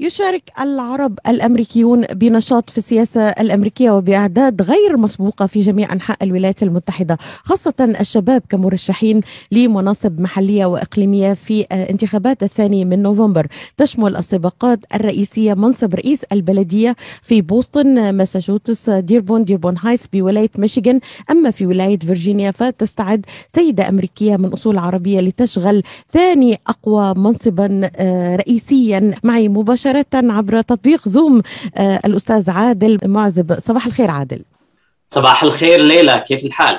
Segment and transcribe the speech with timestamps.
[0.00, 7.18] يشارك العرب الأمريكيون بنشاط في السياسة الأمريكية وبأعداد غير مسبوقة في جميع أنحاء الولايات المتحدة،
[7.20, 9.20] خاصة الشباب كمرشحين
[9.52, 17.42] لمناصب محلية وإقليمية في انتخابات الثاني من نوفمبر، تشمل السباقات الرئيسية منصب رئيس البلدية في
[17.42, 24.52] بوسطن، ماساتشوستس، ديربون، ديربون هايتس بولاية ميشيغان، أما في ولاية فيرجينيا فتستعد سيدة أمريكية من
[24.52, 27.90] أصول عربية لتشغل ثاني أقوى منصبا
[28.36, 29.87] رئيسيا معي مباشرة.
[29.88, 31.42] مباشرة عبر تطبيق زوم
[31.76, 34.42] آه، الأستاذ عادل معزب صباح الخير عادل
[35.08, 36.78] صباح الخير ليلى كيف الحال؟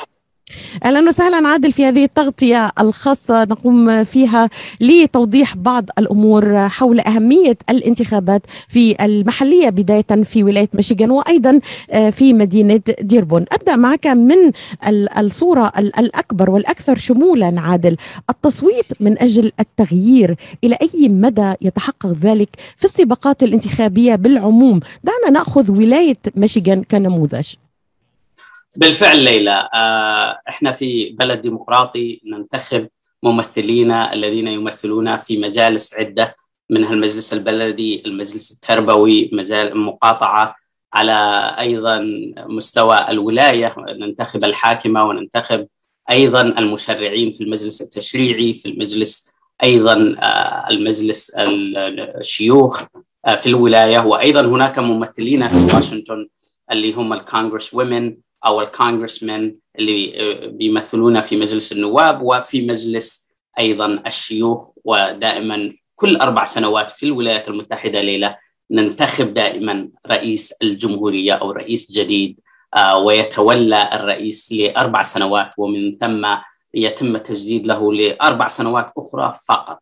[0.85, 4.49] أهلا وسهلا عادل في هذه التغطية الخاصة نقوم فيها
[4.81, 11.59] لتوضيح بعض الأمور حول أهمية الانتخابات في المحلية بداية في ولاية ميشيغان وأيضا
[11.91, 13.45] آه، في مدينة ديربون.
[13.52, 14.52] أبدأ معك من
[15.17, 17.98] الصورة الأكبر والأكثر شمولا عادل.
[18.29, 25.71] التصويت من أجل التغيير إلى أي مدى يتحقق ذلك في السباقات الانتخابية بالعموم؟ دعنا نأخذ
[25.71, 27.48] ولاية ميشيغان كنموذج.
[28.75, 32.87] بالفعل ليلى آه، إحنا في بلد ديمقراطي ننتخب
[33.23, 36.35] ممثلينا الذين يمثلون في مجالس عدة
[36.70, 40.55] منها المجلس البلدي، المجلس التربوي، مجال مقاطعه
[40.93, 41.15] على
[41.59, 42.01] أيضا
[42.37, 45.67] مستوى الولاية ننتخب الحاكمة وننتخب
[46.12, 49.31] أيضا المشرعين في المجلس التشريعي في المجلس
[49.63, 52.84] أيضا آه، المجلس الشيوخ
[53.25, 56.27] آه، في الولاية وأيضا هناك ممثلين في واشنطن
[56.71, 60.13] اللي هم الكونغرس ويمن أو الكونغرسمن اللي
[60.48, 68.01] بيمثلونا في مجلس النواب وفي مجلس أيضا الشيوخ ودائما كل أربع سنوات في الولايات المتحدة
[68.01, 68.38] ليلة
[68.72, 72.40] ننتخب دائما رئيس الجمهورية أو رئيس جديد
[72.75, 76.28] آه، ويتولى الرئيس لأربع سنوات ومن ثم
[76.74, 79.79] يتم التجديد له لأربع سنوات أخرى فقط.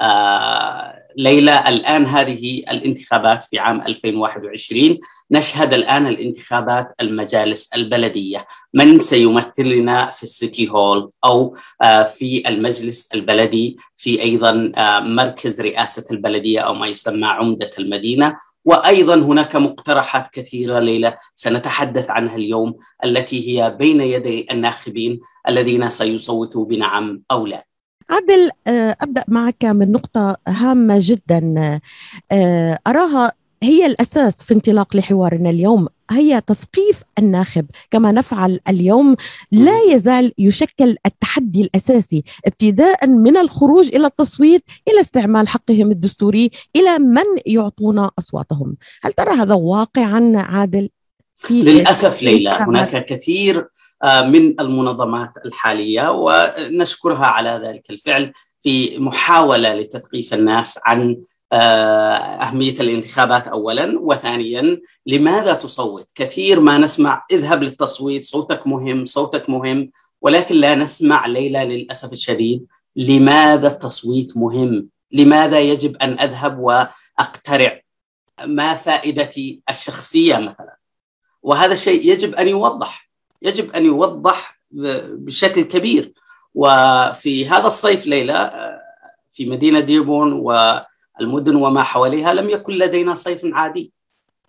[0.00, 4.98] آه، ليلى الآن هذه الانتخابات في عام 2021
[5.30, 8.46] نشهد الآن الانتخابات المجالس البلدية.
[8.74, 16.04] من سيمثلنا في السيتي هول أو آه، في المجلس البلدي في أيضا آه، مركز رئاسة
[16.10, 18.36] البلدية أو ما يسمى عمدة المدينة.
[18.64, 22.74] وأيضا هناك مقترحات كثيرة ليلى سنتحدث عنها اليوم
[23.04, 27.69] التي هي بين يدي الناخبين الذين سيصوتوا بنعم أو لا.
[28.10, 31.80] عادل آه، أبدأ معك من نقطة هامة جدا.
[32.32, 33.32] آه، أراها
[33.62, 35.88] هي الأساس في انطلاق لحوارنا اليوم.
[36.10, 37.66] هي تثقيف الناخب.
[37.90, 39.16] كما نفعل اليوم
[39.52, 46.98] لا يزال يشكل التحدي الأساسي ابتداء من الخروج إلى التصويت إلى استعمال حقهم الدستوري إلى
[46.98, 48.76] من يعطون أصواتهم.
[49.02, 50.88] هل ترى هذا واقعا عادل؟
[51.34, 53.68] في للأسف ليلى هناك كثير
[54.04, 61.16] من المنظمات الحالية ونشكرها على ذلك الفعل في محاولة لتثقيف الناس عن
[61.52, 69.50] آه، أهمية الانتخابات اولا وثانيا لماذا تصوت؟ كثير ما نسمع اذهب للتصويت صوتك مهم صوتك
[69.50, 69.90] مهم
[70.20, 77.80] ولكن لا نسمع ليلى للأسف الشديد لماذا التصويت مهم؟ لماذا يجب أن أذهب وأقترع؟
[78.44, 80.76] ما فائدتي الشخصية مثلا؟
[81.42, 83.09] وهذا الشيء يجب أن يوضح
[83.42, 86.12] يجب أن يوضح بشكل كبير.
[86.54, 88.50] وفي هذا الصيف ليلى
[89.30, 93.92] في مدينة ديربون والمدن وما حواليها لم يكن لدينا صيف عادي.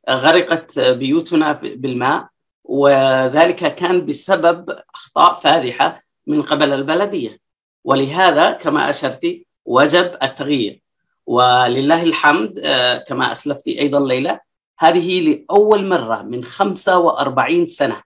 [0.10, 2.28] غرقت بيوتنا بالماء
[2.64, 7.40] وذلك كان بسبب أخطاء فادحة من قبل البلدية.
[7.84, 10.82] ولهذا كما أشرت وجب التغيير.
[11.26, 12.60] ولله الحمد
[13.08, 14.40] كما أسلفت أيضا ليلى
[14.80, 18.02] هذه لأول مرة من 45 سنة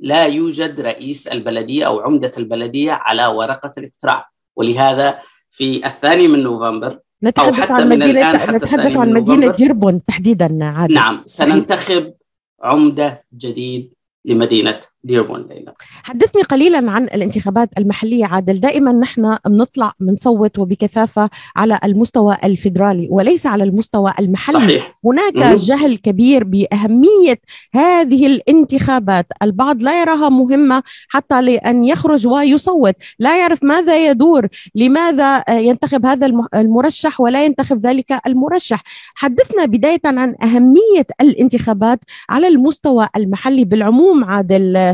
[0.00, 4.30] لا يوجد رئيس البلدية أو عمدة البلدية على ورقة الاقتراع.
[4.56, 5.18] ولهذا
[5.50, 9.54] في الثاني من نوفمبر نتحدث أو حتى عن من مدينة الآن حتى نتحدث عن مدينة
[9.54, 10.94] جيربون تحديدا عادل.
[10.94, 12.14] نعم سننتخب
[12.62, 13.94] عمدة جديد
[14.24, 15.72] لمدينة ديربون ليلى.
[16.02, 18.60] حدثني قليلا عن الانتخابات المحلية عادل.
[18.60, 24.58] دائما نحن بنطلع بنصوت وبكثافة على المستوى الفيدرالي وليس على المستوى المحلي.
[24.58, 24.98] صحيح.
[25.04, 25.56] هناك مم.
[25.56, 27.40] جهل كبير بأهمية
[27.74, 29.26] هذه الانتخابات.
[29.42, 32.94] البعض لا يراها مهمة حتى لأن يخرج ويصوت.
[33.18, 38.82] لا يعرف ماذا يدور لماذا ينتخب هذا المرشح ولا ينتخب ذلك المرشح.
[39.14, 42.00] حدثنا بداية عن أهمية الانتخابات
[42.30, 43.64] على المستوى المحلي.
[43.64, 44.87] بالعموم عادل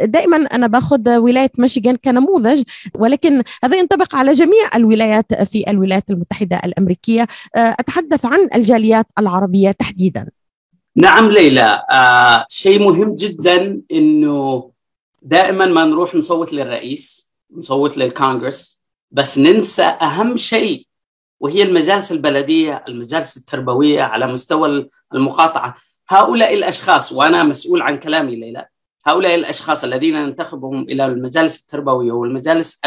[0.00, 2.62] دائما أنا باخذ ولاية ميشيغان كنموذج
[2.94, 7.26] ولكن هذا ينطبق على جميع الولايات في الولايات المتحدة الأمريكية.
[7.54, 10.28] أتحدث عن الجاليات العربية تحديدا.
[10.96, 11.82] نعم ليلى.
[11.90, 14.70] آه شيء مهم جدا إنه
[15.22, 18.80] دائما ما نروح نصوت للرئيس نصوت للكونغرس
[19.10, 20.86] بس ننسى أهم شيء
[21.40, 25.74] وهي المجالس البلدية، المجالس التربوية على مستوى المقاطعة،
[26.08, 28.66] هؤلاء الأشخاص وأنا مسؤول عن كلامي ليلى،
[29.06, 32.80] هؤلاء الأشخاص الذين ننتخبهم إلى المجالس التربوية والمجالس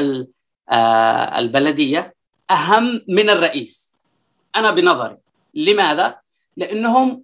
[0.70, 2.14] آه، البلدية
[2.52, 3.94] أهم من الرئيس.
[4.56, 5.18] أنا بنظري،
[5.54, 6.16] لماذا؟
[6.58, 7.24] لأنهم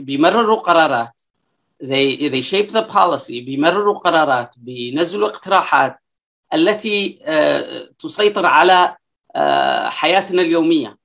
[0.00, 1.20] بيمرروا قرارات.
[1.82, 3.30] They they shape the policy.
[3.30, 4.50] بيمرروا قرارات.
[4.56, 5.96] بينزلوا اقتراحات
[6.54, 8.96] التي آه، تسيطر على
[9.36, 10.98] آه، حياتنا اليومية.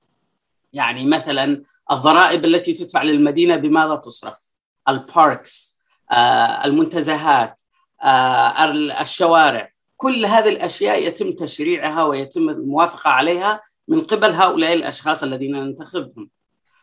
[0.72, 1.62] يعني مثلا
[1.92, 4.38] الضرائب التي تدفع للمدينة بماذا تصرف؟
[4.88, 5.73] الباركس
[6.64, 7.62] المنتزهات
[9.00, 9.70] الشوارع.
[9.96, 16.30] كل هذه الأشياء يتم تشريعها ويتم الموافقة عليها من قبل هؤلاء الأشخاص الذين ننتخبهم.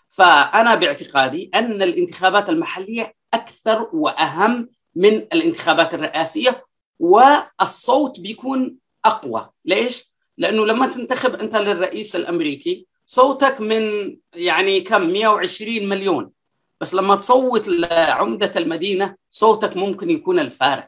[0.10, 6.66] فأنا باعتقادي أن الانتخابات المحلية أكثر وأهم من الانتخابات الرئاسية
[7.00, 8.76] والصوت بيكون
[9.06, 9.50] أقوى.
[9.66, 16.32] ليش؟ لأنه لما تنتخب أنت للرئيس الأمريكي صوتك من يعني كم؟ 120 مليون.
[16.82, 20.88] بس لما تصوت لعمدة المدينة صوتك ممكن يكون الفارق.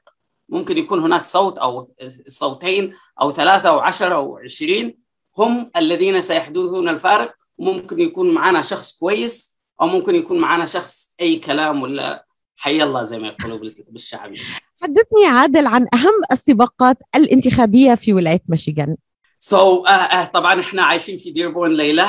[0.50, 1.92] ممكن يكون هناك صوت أو
[2.28, 4.98] صوتين أو ثلاثة أو عشرة أو عشرين
[5.38, 7.34] هم الذين سيحدثون الفارق.
[7.60, 12.26] ممكن يكون معنا شخص كويس أو ممكن يكون معنا شخص أي كلام ولا
[12.58, 14.42] حي الله زي ما يقولوا بالشعبي
[14.82, 18.96] حدثني عادل عن أهم السباقات الانتخابية في ولاية ميشيغان.
[19.40, 22.08] so so, uh, uh, طبعا إحنا عايشين في ديربون ليلة.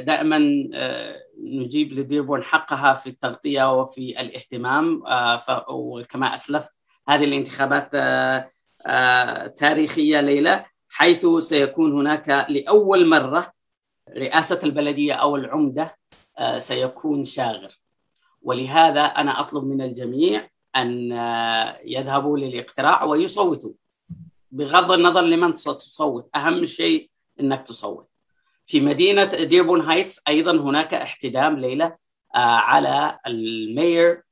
[0.00, 0.38] دائما
[0.72, 6.72] uh, نجيب لديربون حقها في التغطية وفي الاهتمام uh, وكما أسلفت
[7.08, 8.46] هذه الانتخابات uh,
[8.80, 13.52] uh, تاريخية ليلة حيث سيكون هناك لأول مرة
[14.16, 15.96] رئاسة البلدية أو العمدة
[16.56, 17.68] سيكون شاغر.
[18.42, 21.12] ولهذا أنا أطلب من الجميع أن
[21.84, 23.72] يذهبوا للاقتراع ويصوتوا
[24.50, 27.10] بغض النظر لمن تصوت أهم شيء
[27.40, 28.08] إنك تصوت.
[28.66, 31.86] في مدينة ديربون هايتس أيضا هناك احتدام ليلة
[32.34, 34.22] آه، على ال mayor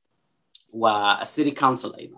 [0.73, 2.17] وال city council أيضا.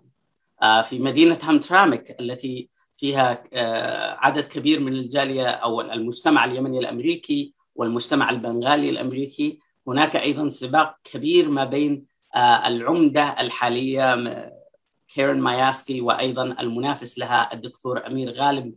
[0.61, 7.53] آه، في مدينة هامترامك التي فيها آه، عدد كبير من الجالية أو المجتمع اليمني الأمريكي
[7.75, 9.59] والمجتمع البنغالي الأمريكي.
[9.87, 12.05] هناك أيضا سباق كبير ما بين
[12.65, 14.15] العمدة الحالية
[15.07, 18.75] كيرن ماياسكي وأيضا المنافس لها الدكتور أمير غالب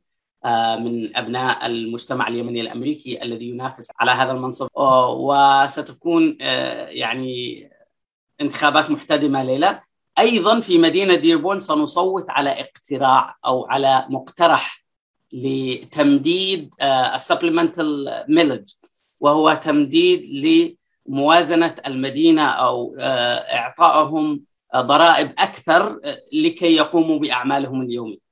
[0.77, 4.69] من أبناء المجتمع اليمني الأمريكي الذي ينافس على هذا المنصب.
[4.75, 7.71] وستكون آه، يعني
[8.41, 9.81] انتخابات محتدمة ليلة.
[10.19, 14.85] أيضا في مدينة ديربون سنصوت على اقتراع أو على مقترح
[15.33, 16.75] لتمديد
[17.15, 18.73] ال supplemental millage
[19.21, 20.77] وهو تمديد
[21.07, 24.41] موازنه المدينة أو آه، إعطائهم
[24.77, 28.30] ضرائب أكثر آه، لكي يقوموا بأعمالهم اليومية.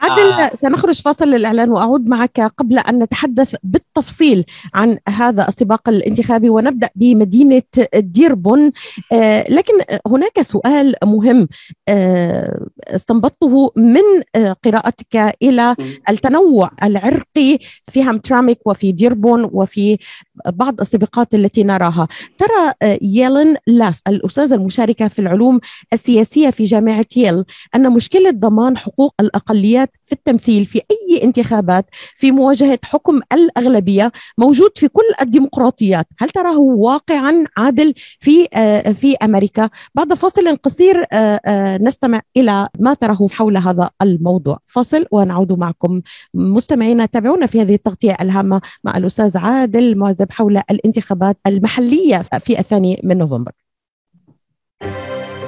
[0.00, 0.54] عادل آه.
[0.54, 4.44] سنخرج فاصل للإعلان وأعود معك قبل أن نتحدث بالتفصيل
[4.74, 7.62] عن هذا السباق الانتخابي ونبدأ بمدينة
[7.94, 8.72] ديربون.
[9.12, 9.74] آه لكن
[10.06, 11.48] هناك سؤال مهم
[11.88, 14.00] آه استنبطته من
[14.36, 15.76] آه قراءتك إلى
[16.08, 17.58] التنوع العرقي
[17.90, 19.98] في هامترامك وفي ديربون وفي
[20.46, 22.08] بعض السباقات التي نراها.
[22.38, 25.60] ترى آه، ييلن لاس الأستاذة المشاركة في العلوم
[25.92, 27.44] السياسية في جامعة ييل
[27.74, 34.70] أن مشكلة ضمان حقوق الأقليات في التمثيل في أي انتخابات في مواجهة حكم الأغلبية موجود
[34.76, 41.40] في كل الديمقراطيات، هل تراه واقعا عادل في آه، في أمريكا؟ بعد فاصل قصير آه،
[41.46, 46.00] آه، نستمع إلى ما تراه حول هذا الموضوع، فاصل ونعود معكم
[46.34, 53.00] مستمعينا تابعونا في هذه التغطية الهامة مع الأستاذ عادل معزب حول الانتخابات المحلية في الثاني
[53.04, 53.52] من نوفمبر.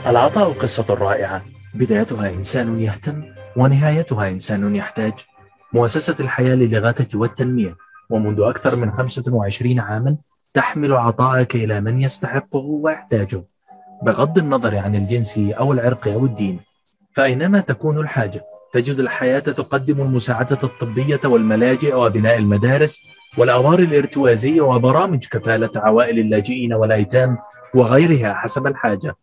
[0.07, 5.13] العطاء قصة رائعة بدايتها إنسان يهتم ونهايتها إنسان يحتاج
[5.73, 7.77] مؤسسة الحياة للإغاثة والتنمية
[8.11, 10.17] ومنذ أكثر من 25 عاما
[10.55, 13.45] تحمل عطائك إلى من يستحقه ويحتاجه
[14.03, 16.61] بغض النظر عن الجنس أو العرق أو الدين.
[17.13, 23.01] فأينما تكون الحاجة تجد الحياة تقدم المساعدة الطبية والملاجئ وبناء المدارس
[23.39, 27.39] والأوار الارتوازية وبرامج كفالة عوائل اللاجئين والأيتام
[27.75, 29.15] وغيرها حسب الحاجة.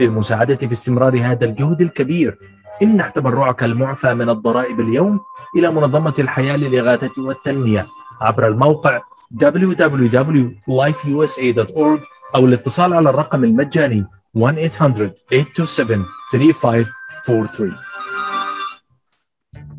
[0.00, 2.38] للمساعدة في استمرار هذا الجهد الكبير
[2.82, 5.20] امنح تبرعك المعفى من الضرائب اليوم
[5.56, 7.86] إلى منظمة الحياة للإغاثة والتنمية.
[8.20, 9.00] عبر الموقع
[9.44, 12.00] www.lifeusa.org
[12.34, 14.06] أو الاتصال على الرقم المجاني
[14.38, 14.42] 1-800-827-3543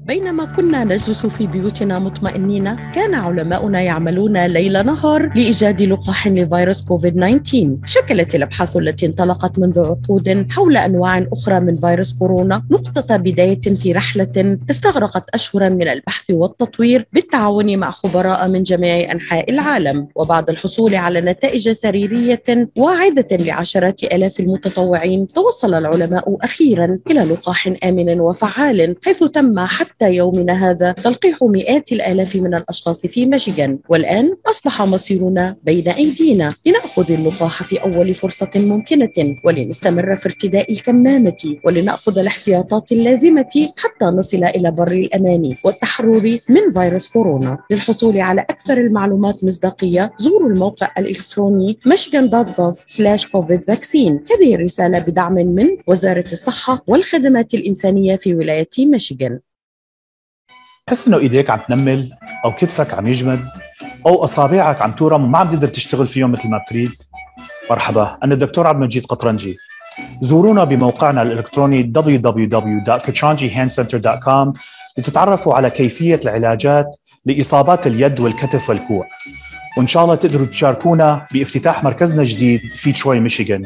[0.10, 7.14] بينما كنا نجلس في بيوتنا مطمئنين كان علماؤنا يعملون ليل نهار لإيجاد لقاح لفيروس كوفيد
[7.14, 13.60] 19 شكلت الأبحاث التي انطلقت منذ عقود حول أنواع أخرى من فيروس كورونا نقطة بداية
[13.62, 20.08] في رحلة استغرقت أشهرا من البحث والتطوير بالتعاون مع خبراء من جميع أنحاء العالم.
[20.16, 22.44] وبعد الحصول على نتائج سريرية
[22.78, 30.70] واعدة لعشرات آلاف المتطوعين توصل العلماء أخيرا إلى لقاح آمن وفعال حيث تم حتى يومنا
[30.70, 33.80] هذا تلقيح مئات الآلاف من الأشخاص في ميشيغان.
[33.90, 41.58] والآن أصبح مصيرنا بين أيدينا لنأخذ اللقاح في أول فرصة ممكنة ولنستمر في ارتداء الكمامة
[41.66, 47.58] ولنأخذ الاحتياطات اللازمة حتى نصل إلى بر الأمان والتحرر من فيروس كورونا.
[47.72, 54.14] للحصول على أكثر المعلومات مصداقية زوروا الموقع الإلكتروني michigan.gov/covid vaccine.
[54.32, 59.40] هذه الرسالة بدعم من وزارة الصحة والخدمات الإنسانية في ولاية ميشيغان.
[60.90, 62.12] تحس إنه إيديك عم تنمل
[62.46, 63.46] أو كتفك عم يجمد
[64.06, 66.92] أو أصابعك عم تورم وما عم تقدر تشتغل فيهم مثل ما بتريد؟
[67.70, 69.58] مرحبا أنا الدكتور عبد المجيد قطرنجي.
[70.22, 74.54] زورونا بموقعنا الإلكتروني www.kachanjihandcenter.com
[74.98, 79.06] لتتعرفوا على كيفية العلاجات لإصابات اليد والكتف والكوع.
[79.78, 83.64] وإن شاء الله تقدروا تشاركونا بافتتاح مركزنا الجديد في تروي ميشيغان.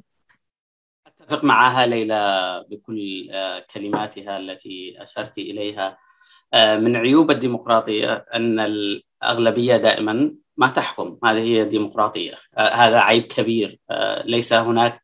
[1.07, 3.29] أتفق معها ليلى بكل
[3.73, 5.87] كلماتها التي أشرت إليها.
[5.87, 6.08] آه،
[6.53, 11.17] من عيوب الديمقراطية أن الأغلبية دائما ما تحكم.
[11.25, 12.33] هذه هي الديمقراطية.
[12.57, 13.79] آه، هذا عيب كبير.
[13.89, 15.01] آه، ليس هناك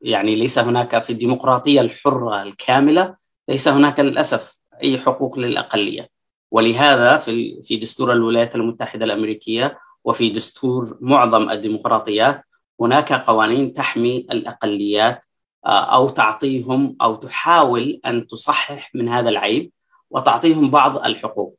[0.00, 3.16] يعني ليس هناك في الديمقراطية الحرة الكاملة
[3.48, 6.08] ليس هناك للأسف أي حقوق للأقلية.
[6.50, 12.44] ولهذا في في دستور الولايات المتحدة الأمريكية وفي دستور معظم الديمقراطيات
[12.80, 15.24] هناك قوانين تحمي الأقليات
[15.66, 19.72] أو تعطيهم أو تحاول أن تصحح من هذا العيب.
[20.10, 21.58] وتعطيهم بعض الحقوق.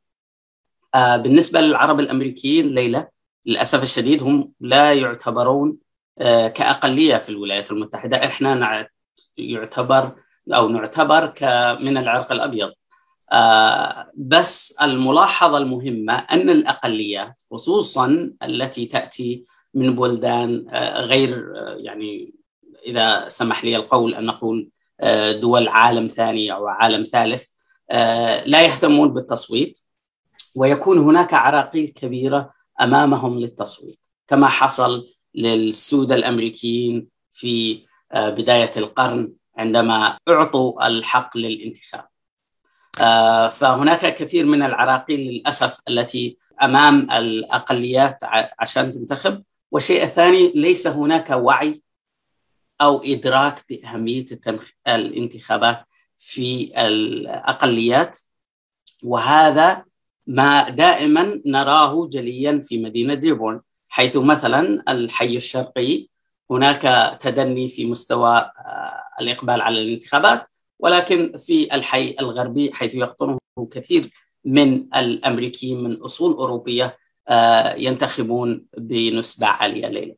[0.94, 3.08] آه، بالنسبة للعرب الأمريكيين ليلى
[3.46, 5.76] للأسف الشديد هم لا يعتبرون
[6.18, 8.16] آه، كأقلية في الولايات المتحدة.
[8.24, 8.88] إحنا
[9.36, 10.12] يعتبر
[10.54, 11.32] أو نعتبر
[11.80, 12.72] من العرق الأبيض.
[13.32, 20.66] آه، بس الملاحظة المهمة أن الأقليات خصوصا التي تأتي من بلدان
[20.96, 22.34] غير يعني
[22.86, 24.68] إذا سمح لي القول أن نقول
[25.40, 27.48] دول عالم ثاني أو عالم ثالث
[28.46, 29.78] لا يهتمون بالتصويت
[30.54, 40.18] ويكون هناك عراقيل كبيرة أمامهم للتصويت كما حصل للسود الأمريكيين في آه، بداية القرن عندما
[40.28, 42.08] أعطوا الحق للانتخاب.
[43.00, 48.18] آه، فهناك كثير من العراقيل للأسف التي أمام الأقليات
[48.58, 51.82] عشان تنتخب والشيء الثاني ليس هناك وعي
[52.80, 54.24] أو إدراك بأهمية
[54.88, 55.86] الانتخابات
[56.20, 58.18] في الأقليات
[59.02, 59.84] وهذا
[60.26, 66.08] ما دائما نراه جليا في مدينة ديربون حيث مثلا الحي الشرقي
[66.50, 70.46] هناك تدني في مستوى آه، الإقبال على الانتخابات
[70.78, 73.38] ولكن في الحي الغربي حيث يقطنه
[73.70, 74.10] كثير
[74.44, 76.96] من الأمريكيين من أصول أوروبية
[77.28, 80.16] آه، ينتخبون بنسبة عالية ليلى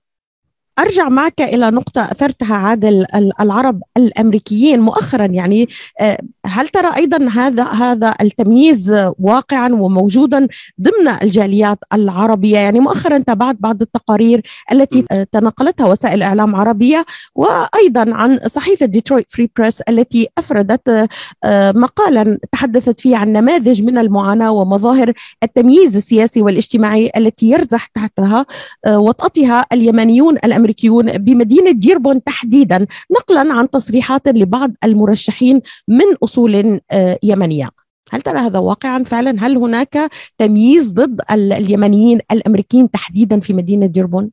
[0.79, 3.07] أرجع معك إلى نقطة أثرتها عادل
[3.41, 5.27] العرب الأمريكيين مؤخرا.
[5.27, 5.69] يعني
[6.01, 10.49] آه، هل ترى أيضا هذا هذا التمييز واقعا وموجودا
[10.81, 18.41] ضمن الجاليات العربية؟ يعني مؤخرا تابعت بعض التقارير التي تناقلتها وسائل إعلام عربية وأيضا عن
[18.47, 21.09] صحيفة ديترويت فري بريس التي أفردت
[21.45, 25.13] آه، مقالا تحدثت فيه عن نماذج من المعاناة ومظاهر
[25.43, 28.47] التمييز السياسي والاجتماعي التي يرزح تحتها
[28.85, 30.62] آه، وطأتها اليمنيون الأمريكيين.
[30.63, 37.71] الأمريكيون بمدينة ديربون تحديدا نقلا عن تصريحات لبعض المرشحين من أصول آه، يمنية.
[38.13, 44.31] هل ترى هذا واقعا فعلا؟ هل هناك تمييز ضد اليمنيين الأمريكيين تحديدا في مدينة ديربون؟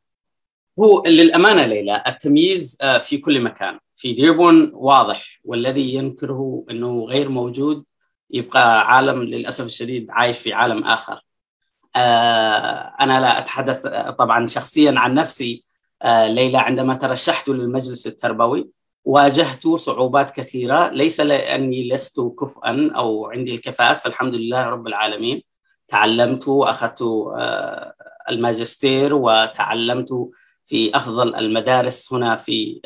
[0.79, 3.79] هو للأمانة ليلى التمييز آه، في كل مكان.
[3.95, 7.83] في ديربون واضح والذي ينكره إنه غير موجود
[8.31, 11.21] يبقى عالم للأسف الشديد عايش في عالم آخر.
[13.01, 13.87] أنا لا أتحدث
[14.19, 15.68] طبعا شخصيا عن نفسي
[16.05, 18.69] ليلى عندما ترشحت للمجلس التربوي
[19.05, 20.89] واجهت صعوبات كثيرة.
[20.89, 25.43] ليس لأني لست كفءا أو عندي الكفاءات فالحمد لله رب العالمين.
[25.87, 27.03] تعلمت وأخذت
[28.29, 30.09] الماجستير وتعلمت
[30.65, 32.81] في أفضل المدارس هنا في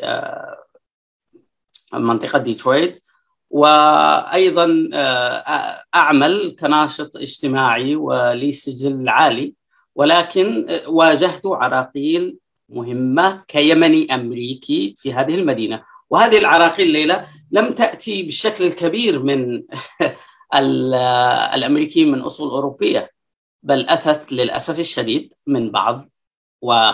[1.94, 3.02] منطقة ديترويت.
[3.50, 9.54] وأيضا آه، أعمل كناشط اجتماعي ولي سجل عالي.
[9.94, 12.38] ولكن آه، واجهت عراقيل
[12.74, 15.84] مهمة كيمني أمريكي في هذه المدينة.
[16.10, 19.62] وهذه العراقيل ليلى لم تأتي بالشكل الكبير من
[21.54, 23.10] الامريكيين من أصول أوروبية
[23.62, 26.08] بل أتت للأسف الشديد من بعض
[26.62, 26.90] و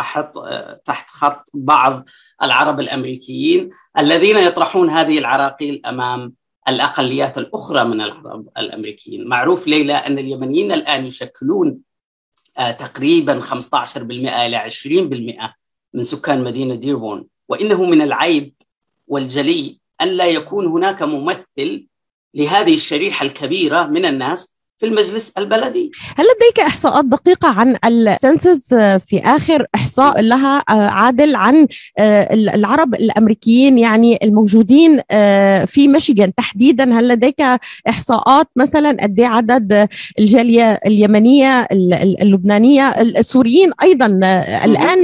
[0.00, 0.38] أحط
[0.84, 2.08] تحت خط بعض
[2.42, 6.32] العرب الأمريكيين الذين يطرحون هذه العراقيل أمام
[6.68, 11.78] الأقليات الأخرى من العرب الأمريكيين، معروف ليلى أن اليمنيين الآن يشكلون
[12.56, 15.48] تقريبا 15% إلى 20%
[15.94, 18.54] من سكان مدينة ديربون، وإنه من العيب
[19.06, 21.86] والجلي أن لا يكون هناك ممثل
[22.34, 25.90] لهذه الشريحة الكبيرة من الناس في المجلس البلدي.
[26.16, 31.66] هل لديك إحصاءات دقيقة عن السنسس في آخر إحصاء لها آه، عادل عن
[31.98, 37.42] آه، العرب الأمريكيين يعني الموجودين آه، في ميشيغان؟ تحديدا هل لديك
[37.88, 41.68] إحصاءات مثلا قد إيه عدد الجالية اليمنية
[42.22, 44.06] اللبنانية السوريين أيضا؟
[44.64, 44.98] الآن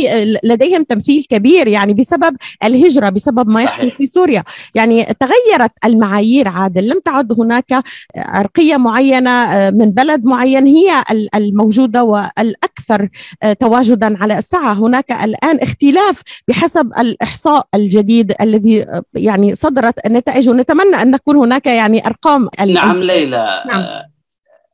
[0.44, 4.44] لديهم تمثيل كبير يعني بسبب الهجرة بسبب ما يحصل في سوريا.
[4.74, 7.84] يعني تغيرت المعايير عادل لم تعد هناك
[8.16, 11.04] عرقية معينة من بلد معين هي
[11.34, 13.08] الموجودة والأكثر
[13.42, 14.72] آه، تواجدا على الساعة.
[14.72, 20.48] هناك الآن اختلاف بحسب الإحصاء الجديد الذي آه، يعني صدرت النتائج.
[20.48, 23.62] ونتمنى أن نكون هناك يعني أرقام نعم ليلى.
[23.66, 23.80] نعم.
[23.80, 24.06] آه،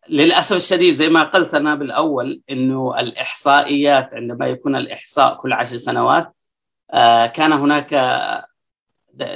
[0.08, 6.34] للأسف الشديد زي ما قلت أنا بالأول إنه الإحصائيات عندما يكون الإحصاء كل عشر سنوات
[7.34, 7.94] كان هناك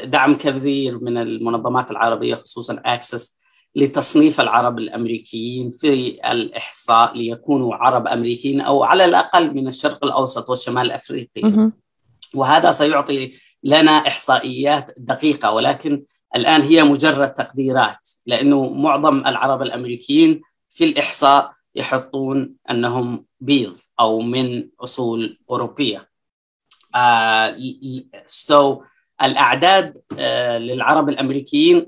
[0.05, 3.39] دعم كبير من المنظمات العربية خصوصا اكسس
[3.75, 10.91] لتصنيف العرب الأمريكيين في الإحصاء ليكونوا عرب أمريكيين أو على الأقل من الشرق الأوسط وشمال
[10.91, 11.73] افريقيا.
[12.35, 13.33] وهذا سيعطي
[13.64, 16.05] لنا إحصائيات دقيقة ولكن
[16.37, 24.68] الآن هي مجرد تقديرات لأنه معظم العرب الأمريكيين في الإحصاء يحطون أنهم بيض أو من
[24.81, 26.09] أصول أوروبية.
[26.94, 27.57] آه
[28.27, 28.85] سو so
[29.23, 31.87] الأعداد آه للعرب الأمريكيين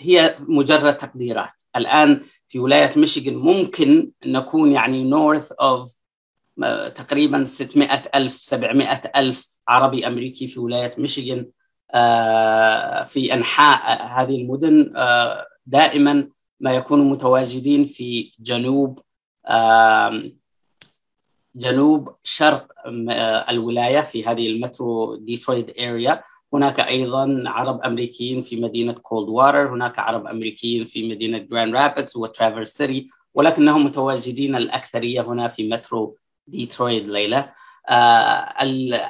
[0.00, 1.62] هي مجرد تقديرات.
[1.76, 6.00] الآن في ولاية ميشيغان ممكن نكون يعني نورث أوف
[6.94, 11.46] تقريبا 600 ألف 700 ألف عربي أمريكي في ولاية ميشيغان
[11.94, 16.28] آه، في أنحاء هذه المدن آه، دائما
[16.60, 19.00] ما يكونوا متواجدين في جنوب
[21.56, 28.92] جنوب شرق آه، الولاية في هذه المترو ديترويت area هناك أيضا عرب أمريكيين في مدينة
[28.92, 35.48] كولد واتر، هناك عرب أمريكيين في مدينة جراند رابيدز وترافرس سيتي، ولكنهم متواجدين الأكثرية هنا
[35.48, 37.52] في مترو ديترويت ليلى.
[37.88, 38.62] آه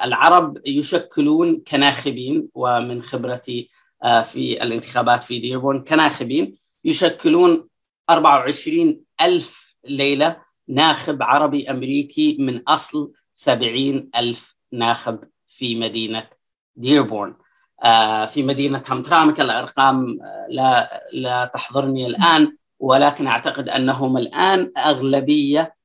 [0.03, 3.69] العرب يشكلون كناخبين ومن خبرتي
[4.03, 7.67] آه في الانتخابات في ديربون كناخبين يشكلون
[8.09, 16.27] 24 ألف ليلة ناخب عربي أمريكي من أصل 70 ألف ناخب في مدينة
[16.81, 17.33] ديربورن
[17.83, 25.75] آه، في مدينة همترامك الأرقام آه، لا, لا تحضرني الآن ولكن أعتقد أنهم الآن أغلبية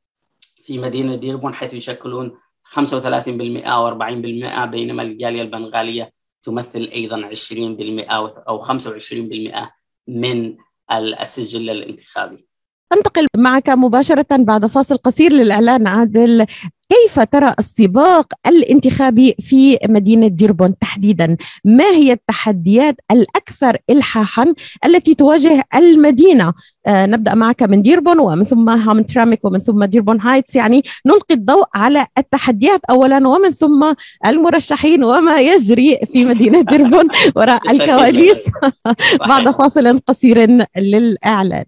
[0.62, 8.10] في مدينة ديربون حيث يشكلون 35% أو 40% بينما الجالية البنغالية تمثل أيضا 20%
[8.48, 9.70] أو 25%
[10.08, 10.56] من
[10.92, 12.46] السجل الانتخابي.
[12.92, 16.46] أنتقل معك مباشرة بعد فاصل قصير للإعلان عادل
[16.88, 25.64] كيف ترى السباق الانتخابي في مدينة ديربون تحديدا؟ ما هي التحديات الأكثر إلحاحا التي تواجه
[25.74, 26.54] المدينة؟
[26.86, 30.54] آه نبدأ معك من ديربورن ومن ثم هامتراميك ومن ثم ديربورن هايتس.
[30.54, 33.92] يعني نلقي الضوء على التحديات أولا ومن ثم
[34.26, 38.44] المرشحين وما يجري في مدينة ديربورن وراء الكواليس.
[39.28, 41.64] بعد فاصل قصير للإعلان.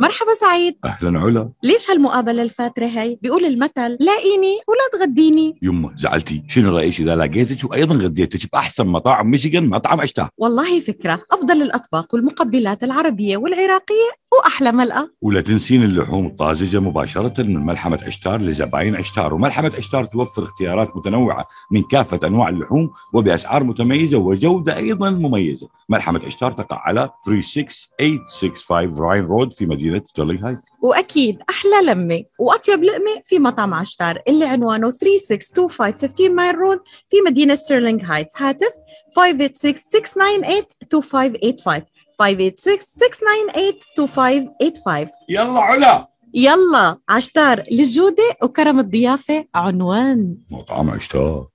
[0.00, 0.76] مرحبا سعيد.
[0.84, 1.50] أهلا علا.
[1.62, 5.58] ليش هالمقابلة الفاترة هي بيقول المثل لاقيني ولا تغديني.
[5.62, 6.42] يما زعلتي.
[6.48, 11.22] شنو رأيك إذا لقيتك وأيضا غديتك بأحسن مطاعم ميشيغان مطعم عشتار والله فكرة.
[11.32, 14.10] أفضل الأطباق والمقبلات العربية والعراقية.
[14.32, 19.34] وأحلى ملقى ولا تنسين اللحوم الطازجة مباشرة من ملحمة عشتار لزباين عشتار.
[19.34, 25.68] وملحمة عشتار توفر اختيارات متنوعة من كافة أنواع اللحوم وبأسعار متميزة وجودة أيضا مميزة.
[25.88, 32.82] ملحمة عشتار تقع على 36865 راين road في مدينة ستيرلينغ هايت وأكيد أحلى لمة وأطيب
[32.84, 36.78] لقمة في مطعم عشتار اللي عنوانه 3625 mile road
[37.10, 38.70] في مدينة ستيرلينغ هايت هاتف
[39.16, 41.82] 586 698 2585
[42.18, 51.48] 586 يلا علا يلا عشتار للجودة وكرم الضيافة عنوان مطعم عشتار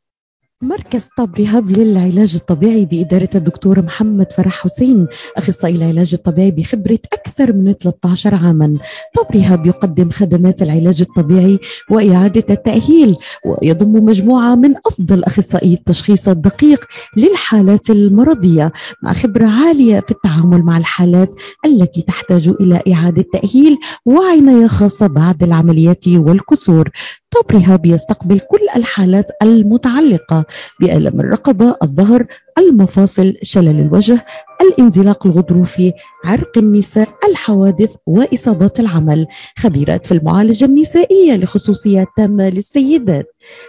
[0.64, 7.54] مركز طب رهاب للعلاج الطبيعي بإدارة الدكتور محمد فرح حسين أخصائي العلاج الطبيعي بخبرة أكثر
[7.54, 8.78] من 13 عاما.
[9.16, 11.60] طب رهاب يقدم خدمات العلاج الطبيعي
[11.92, 16.86] وإعادة التأهيل ويضم مجموعة من أفضل أخصائي التشخيص الدقيق
[17.18, 18.72] للحالات المرضية
[19.04, 21.30] مع خبرة عالية في التعامل مع الحالات
[21.66, 26.90] التي تحتاج إلى إعادة تأهيل وعناية خاصة بعد العمليات والكسور.
[27.34, 30.46] طب رهاب يستقبل كل الحالات المتعلقة
[30.80, 32.26] بألم الرقبة الظهر
[32.58, 34.26] المفاصل شلل الوجه
[34.62, 35.92] الانزلاق الغضروفي
[36.26, 39.28] عرق النساء الحوادث وإصابات العمل.
[39.58, 43.26] خبيرات في المعالجة النسائية لخصوصيات تامة للسيدات.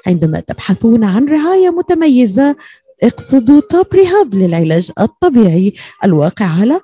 [0.07, 2.57] عندما تبحثون عن رعاية متميزة
[3.03, 5.75] اقصدوا توب ريهاب للعلاج الطبيعي
[6.05, 6.81] الواقع على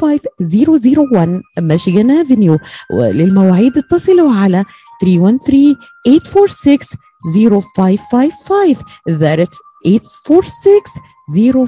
[0.00, 2.58] 15001 ميشيغان افنيو
[2.92, 4.64] وللمواعيد اتصلوا على
[5.02, 5.74] 313
[6.06, 6.94] 846
[7.34, 8.78] 0555
[9.18, 10.98] that's 846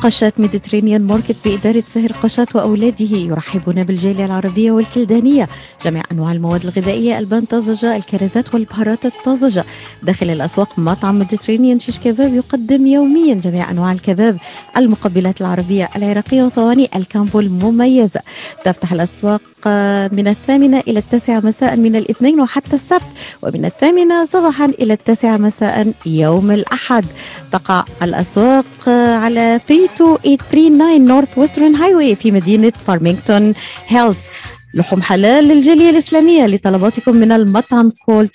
[0.00, 3.16] قشات Mediterranean Market بإدارة سهر قشات وأولاده.
[3.16, 5.48] يرحبون بالجالية العربية والكلدانية.
[5.84, 9.64] جميع أنواع المواد الغذائية البان طازجة الكرزات والبهارات الطازجة.
[10.02, 14.38] داخل الأسواق مطعم Mediterranean شيش كباب يقدم يوميا جميع أنواع الكباب.
[14.76, 18.20] المقبلات العربية العراقية وصواني ال combo المميزة
[18.64, 19.40] تفتح الأسواق
[20.12, 23.02] من الثامنة إلى التاسعة مساء من الاثنين وحتى السبت
[23.42, 27.04] ومن الثامنة صباحا إلى التاسعة مساء يوم الأحد.
[27.52, 33.54] تقع الأسواق على 32839 نورث ويسترن highway في مدينة فارمينغتون
[33.86, 34.18] هيلز
[34.76, 38.32] لحوم حلال للجالية الإسلامية لطلباتكم من المطعم call 248-538-7855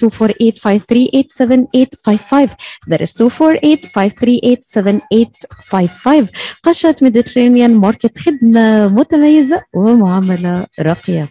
[2.89, 3.19] that is 248-538-7855
[6.63, 11.27] قشة Mediterranean Market خدمة متميزة ومعاملة راقية.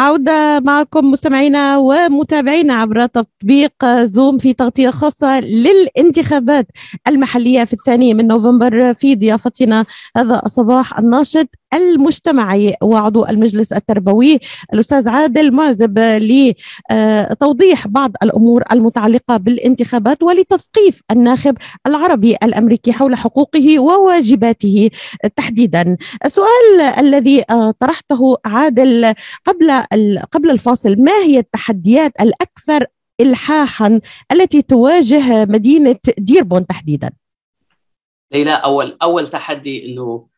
[0.00, 6.66] عودة معكم مستمعينا ومتابعينا عبر تطبيق زوم في تغطية خاصة للانتخابات
[7.08, 9.84] المحلية في الثاني من نوفمبر في ضيافتنا
[10.16, 11.46] هذا الصباح الناشط.
[11.74, 14.38] المجتمعي وعضو المجلس التربوي
[14.74, 21.56] الأستاذ عادل معزب لتوضيح بعض الأمور المتعلقة بالانتخابات ولتثقيف الناخب
[21.86, 24.90] العربي الأمريكي حول حقوقه وواجباته
[25.36, 25.96] تحديدا.
[26.24, 27.44] السؤال الذي
[27.80, 29.82] طرحته عادل قبل
[30.32, 32.86] قبل الفاصل ما هي التحديات الأكثر
[33.20, 34.00] إلحاحا
[34.32, 37.10] التي تواجه مدينة ديربون تحديدا؟
[38.32, 40.29] ليلى أول أول تحدي آه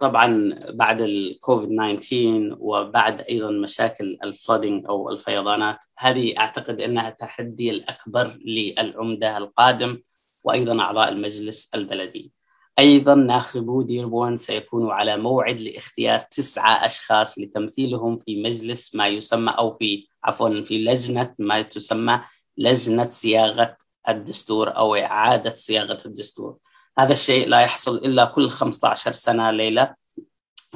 [0.00, 1.68] طبعا بعد الكوفيد
[2.00, 10.02] 19 وبعد أيضا مشاكل ال flooding أو الفيضانات هذه أعتقد إنها التحدي الأكبر للعمدة القادم
[10.44, 12.32] وأيضا أعضاء المجلس البلدي.
[12.78, 19.72] أيضا ناخبو ديربورن سيكونوا على موعد لاختيار تسعة أشخاص لتمثيلهم في مجلس ما يسمى أو
[19.72, 22.20] في عفوا في لجنة ما تسمى
[22.56, 23.76] لجنة صياغة
[24.08, 26.56] الدستور أو إعادة صياغة الدستور.
[26.98, 29.94] هذا الشيء لا يحصل إلا كل 15 سنة ليلة.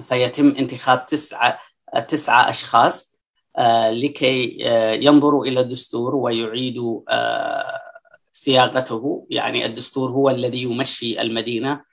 [0.02, 1.58] فيتم انتخاب تسعة
[2.08, 3.18] تسعة أشخاص
[3.56, 7.80] آه لكي آه ينظروا إلى الدستور ويعيدوا آه
[8.32, 9.26] صياغته.
[9.30, 11.90] يعني الدستور هو الذي يمشي المدينة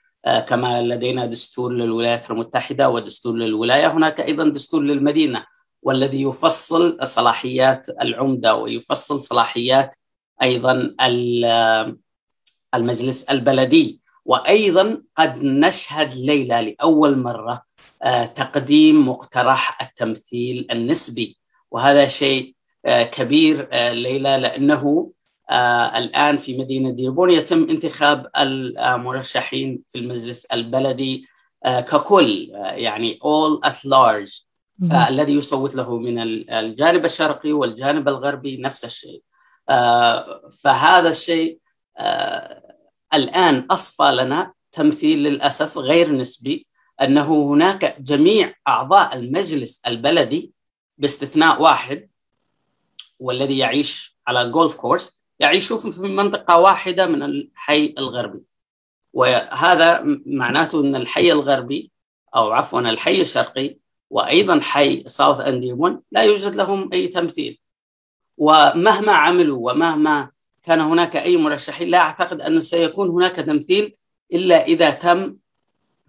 [0.48, 3.92] كما لدينا دستور للولايات المتحدة ودستور للولاية.
[3.92, 5.46] هناك أيضا دستور للمدينة
[5.82, 9.96] والذي يفصل صلاحيات العمدة ويفصل صلاحيات
[10.42, 10.96] أيضا
[12.76, 14.02] المجلس البلدي.
[14.28, 17.64] وأيضا قد نشهد ليله لأول مرة
[18.36, 21.38] تقديم مقترح التمثيل النسبي.
[21.72, 22.56] وهذا شيء
[22.88, 25.12] كبير ليلى لأنه
[25.96, 31.28] الآن في مدينة ديربون يتم انتخاب المرشحين في المجلس البلدي
[31.66, 34.48] ككل يعني all at large.
[34.90, 39.22] فالذي يصوت له من الجانب الشرقي والجانب الغربي نفس الشيء.
[40.62, 41.60] فهذا الشيء
[43.14, 46.68] الآن أصفى لنا تمثيل للأسف غير نسبي
[47.02, 50.54] أنه هناك جميع أعضاء المجلس البلدي
[50.98, 52.10] باستثناء واحد
[53.20, 58.40] والذي يعيش على جولف كورس يعيشون في منطقة واحدة من الحي الغربي.
[59.14, 61.92] وهذا معناته أن الحي الغربي
[62.36, 63.78] أو عفوا الحي الشرقي
[64.10, 67.60] وأيضا حي ساوث أنديمون لا يوجد لهم أي تمثيل.
[68.38, 70.32] ومهما عملوا ومهما
[70.68, 71.90] كان هناك أي مرشحين.
[71.90, 73.96] لا أعتقد أن سيكون هناك تمثيل
[74.34, 75.36] إلا إذا تم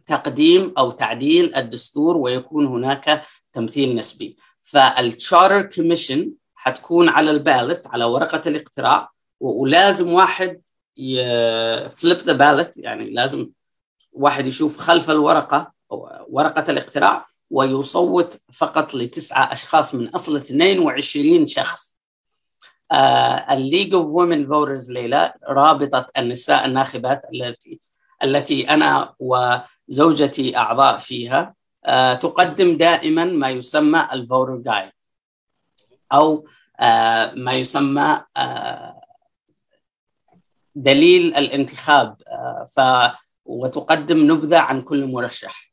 [0.06, 4.36] تقديم أو تعديل الدستور ويكون هناك تمثيل نسبي.
[4.62, 10.60] فال charter commission حتكون على ال ballot على ورقة الاقتراع ولازم واحد
[11.90, 13.50] flip the ballot يعني لازم
[14.12, 21.97] واحد يشوف خلف الورقة أو ورقة الاقتراع ويصوت فقط لتسعة أشخاص من أصل 22 شخص.
[23.50, 27.80] ال League of Women Voters اللي رابطة النساء الناخبات التي
[28.24, 31.54] التي أنا وزوجتي أعضاء فيها
[31.86, 34.92] uh, تقدم دائما ما يسمى ال voter guide
[36.12, 36.46] أو
[36.80, 36.82] uh,
[37.34, 38.20] ما يسمى
[40.74, 42.16] دليل الانتخاب
[42.74, 42.80] ف
[43.44, 45.72] وتقدم نبذة عن كل مرشح.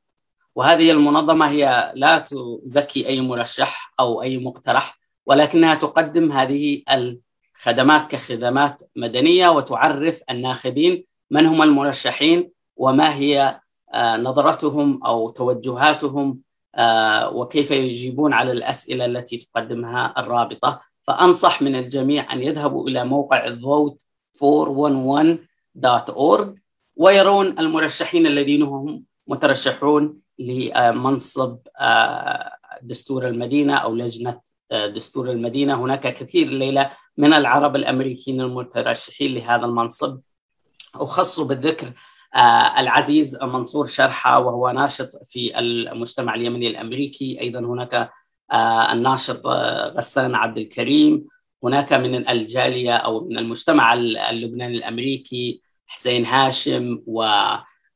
[0.56, 8.82] وهذه المنظمة هي لا تزكي أي مرشح أو أي مقترح ولكنها تقدم هذه الخدمات كخدمات
[8.96, 13.60] مدنية وتعرف الناخبين من هم المرشحين وما هي
[13.96, 16.40] نظرتهم أو توجهاتهم
[17.34, 20.82] وكيف يجيبون على الأسئلة التي تقدمها الرابطة.
[21.02, 24.02] فأنصح من الجميع أن يذهبوا إلى موقع الفوت
[24.38, 26.48] 411.org
[26.96, 31.58] ويرون المرشحين الذين هم مترشحون لمنصب
[32.82, 35.84] دستور المدينة أو لجنة دستور المدينة.
[35.84, 40.20] هناك كثير ليلة من العرب الأمريكيين المترشحين لهذا المنصب.
[40.96, 41.94] أخص بالذكر
[42.78, 47.42] العزيز منصور شرحة وهو ناشط في المجتمع اليمني الأمريكي.
[47.42, 48.12] أيضا هناك
[48.92, 49.48] الناشط
[49.98, 51.26] غسان عبد الكريم.
[51.64, 57.02] هناك من الجالية أو من المجتمع اللبناني الأمريكي حسين هاشم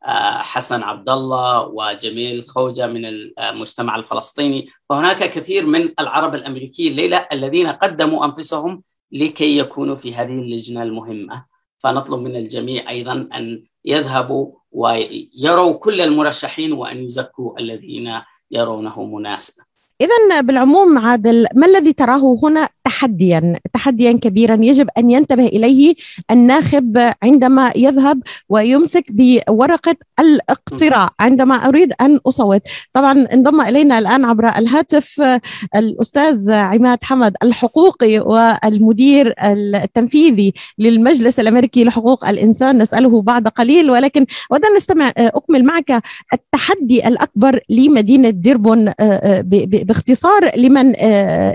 [0.10, 3.06] وحسن عبد الله وجميل خوجة من
[3.39, 4.67] المجتمع الفلسطيني.
[4.89, 11.45] فهناك كثير من العرب الامريكيين ليلى الذين قدموا أنفسهم لكي يكونوا في هذه اللجنة المهمة.
[11.80, 19.63] فنطلب من الجميع أيضا أن يذهبوا ويروا كل المرشحين وأن يزكوا الذين يرونه مناسبا
[20.01, 25.95] إذا بالعموم عادل ما الذي تراه هنا تحديا؟ تحديا كبيرا يجب أن ينتبه إليه
[26.31, 32.62] الناخب عندما يذهب ويمسك بورقة الاقتراع عندما أريد أن أصوت.
[32.93, 35.21] طبعا انضم إلينا الآن عبر الهاتف
[35.75, 42.77] الأستاذ عماد حمد الحقوقي والمدير التنفيذي للمجلس الأمريكي لحقوق الإنسان.
[42.77, 48.93] نسأله بعد قليل ولكن أود أن نستمع أكمل معك التحدي الأكبر لمدينة ديربون
[49.89, 50.93] باختصار لمن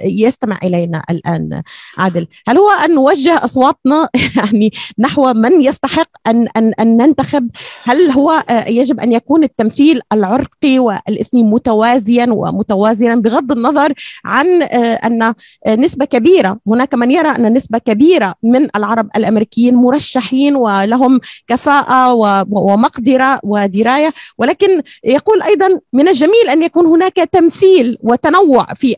[0.04, 1.62] يستمع إلينا الآن.
[1.98, 7.48] عادل هل هو أن نوجه أصواتنا يعني نحو من يستحق أن أن أن ننتخب؟
[7.84, 13.92] هل هو يجب أن يكون التمثيل العرقي والاثني متوازيا ومتوازنا بغض النظر
[14.24, 15.34] عن أن
[15.68, 22.12] نسبة كبيرة؟ هناك من يرى أن نسبة كبيرة من العرب الأمريكيين مرشحين ولهم كفاءة
[22.50, 28.96] ومقدرة ودراية ولكن يقول أيضا من الجميل أن يكون هناك تمثيل وتنوع في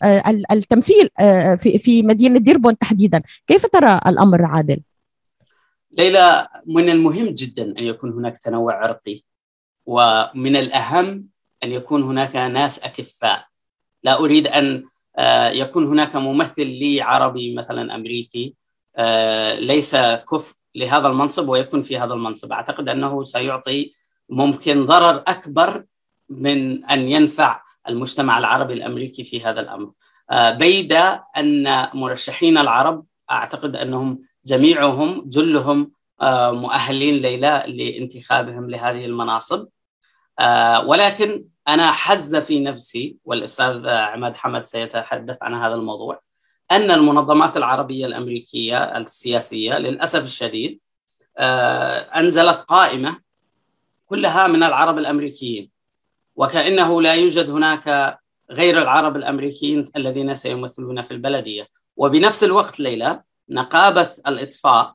[0.50, 1.10] التمثيل
[1.58, 3.22] في في مدينة ديربون تحديدا.
[3.46, 4.80] كيف ترى الأمر عادل؟
[5.98, 9.22] ليلى من المهم جدا أن يكون هناك تنوع عرقي
[9.86, 11.26] ومن الأهم
[11.64, 13.46] أن يكون هناك ناس أكفاء.
[14.02, 14.84] لا أريد أن
[15.52, 18.54] يكون هناك ممثل لي عربي مثلا أمريكي
[19.58, 19.96] ليس
[20.30, 22.52] كف لهذا المنصب ويكون في هذا المنصب.
[22.52, 23.92] أعتقد أنه سيعطي
[24.28, 25.84] ممكن ضرر أكبر
[26.28, 29.90] من أن ينفع المجتمع العربي الأمريكي في هذا الأمر.
[30.32, 30.92] بيد
[31.36, 35.92] أن مرشحين العرب أعتقد أنهم جميعهم جلهم
[36.52, 39.68] مؤهلين ليلى لانتخابهم لهذه المناصب.
[40.84, 46.20] ولكن أنا حز في نفسي والأستاذ عماد حمد سيتحدث عن هذا الموضوع
[46.70, 50.80] أن المنظمات العربية الأمريكية السياسية للأسف الشديد
[52.16, 53.18] أنزلت قائمة
[54.06, 55.70] كلها من العرب الأمريكيين.
[56.36, 58.18] وكأنه لا يوجد هناك
[58.50, 61.68] غير العرب الأمريكيين الذين سيمثلون في البلدية.
[61.96, 64.94] وبنفس الوقت ليلى نقابة الإطفاء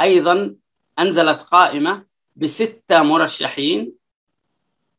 [0.00, 0.54] أيضا
[0.98, 2.04] أنزلت قائمة
[2.36, 3.92] بستة مرشحين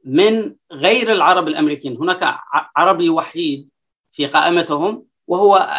[0.04, 1.98] من غير العرب الأمريكيين.
[1.98, 2.38] هناك
[2.76, 3.70] عربي وحيد
[4.12, 5.70] في قائمتهم وهو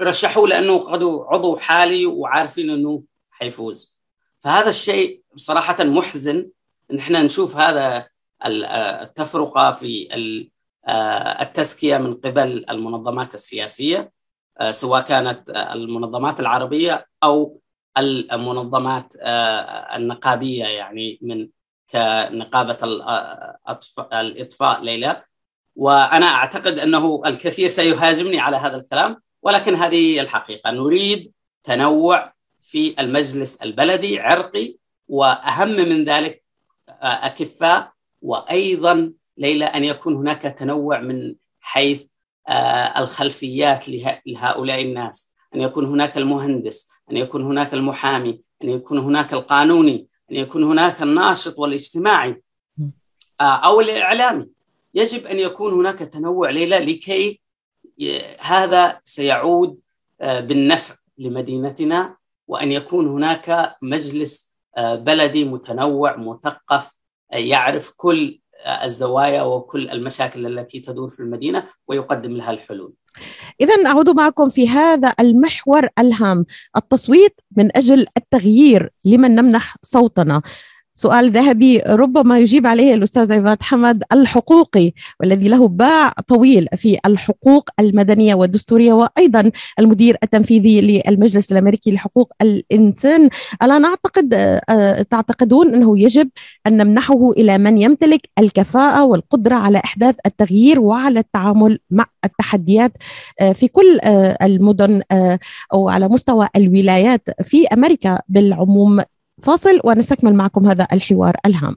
[0.00, 0.84] رشحوه لأنه
[1.28, 3.96] عضو حالي وعارفين أنه حيفوز.
[4.38, 6.48] فهذا الشيء صراحة محزن.
[6.90, 8.08] ان إحنا نشوف هذا
[8.46, 10.08] التفرقة في
[11.40, 14.12] التزكية من قبل المنظمات السياسية
[14.70, 17.60] سواء كانت المنظمات العربية أو
[17.98, 19.12] المنظمات
[19.96, 21.48] النقابية يعني من
[21.90, 22.78] كنقابة
[24.12, 25.22] الإطفاء ليلى.
[25.76, 30.70] وأنا أعتقد أنه الكثير سيهاجمني على هذا الكلام ولكن هذه الحقيقة.
[30.70, 34.76] نريد تنوع في المجلس البلدي عرقي
[35.08, 36.44] وأهم من ذلك
[37.02, 37.92] أكفاء
[38.24, 42.02] وأيضا ليلى أن يكون هناك تنوع من حيث
[42.96, 43.84] الخلفيات
[44.26, 45.32] لهؤلاء الناس.
[45.54, 51.02] أن يكون هناك المهندس أن يكون هناك المحامي أن يكون هناك القانوني أن يكون هناك
[51.02, 52.42] الناشط والاجتماعي
[53.40, 54.48] أو الإعلامي.
[54.94, 57.40] يجب أن يكون هناك تنوع ليلى لكي
[58.40, 59.78] هذا سيعود
[60.20, 62.16] بالنفع لمدينتنا
[62.48, 66.96] وأن يكون هناك مجلس بلدي متنوع مثقف
[67.34, 68.40] يعرف كل
[68.84, 72.92] الزوايا وكل المشاكل التي تدور في المدينة ويقدم لها الحلول.
[73.60, 80.42] إذا أعود معكم في هذا المحور الهام التصويت من أجل التغيير لمن نمنح صوتنا
[80.96, 87.70] سؤال ذهبي ربما يجيب عليه الأستاذ عماد حمد الحقوقي والذي له باع طويل في الحقوق
[87.80, 93.28] المدنية والدستورية وأيضا المدير التنفيذي للمجلس الأمريكي لحقوق الإنسان.
[93.62, 94.34] ألا نعتقد
[94.68, 96.30] آه، تعتقدون أنه يجب
[96.66, 102.92] أن نمنحه إلى من يمتلك الكفاءة والقدرة على إحداث التغيير وعلى التعامل مع التحديات
[103.40, 105.02] آه، في كل آه، المدن
[105.72, 109.00] أو على مستوى الولايات في أمريكا بالعموم
[109.42, 111.76] فاصل ونستكمل معكم هذا الحوار الهام.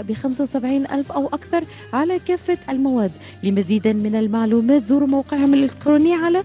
[0.00, 3.12] ب 75 ألف أو أكثر على كافة المواد.
[3.42, 6.44] لمزيد من المعلومات زوروا موقعهم الإلكتروني على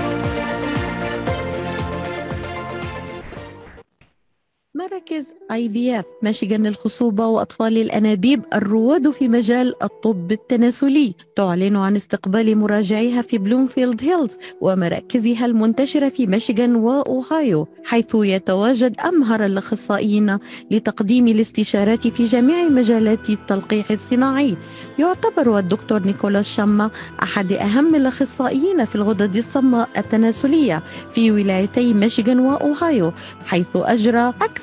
[4.76, 11.14] مراكز IVF مشيغان للخصوبة وأطفال الأنابيب الرواد في مجال الطب التناسلي.
[11.36, 14.32] تعلن عن استقبال مراجعيها في بلومفيلد هيلز
[14.62, 20.38] ومراكزها المنتشرة في ميشيغان وأوهايو حيث يتواجد أمهر الأخصائيين
[20.72, 24.58] لتقديم الاستشارات في جميع مجالات التلقيح الصناعي.
[25.00, 26.92] يعتبر الدكتور نيكولاس شما
[27.24, 30.84] أحد أهم الأخصائيين في الغدد الصماء التناسلية
[31.14, 33.14] في ولايتي ميشيغان وأوهايو
[33.46, 34.63] حيث أجرى أكثر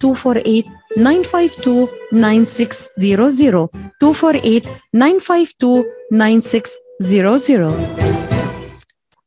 [0.00, 0.64] 248
[0.96, 8.19] 952 9600 248 952 9600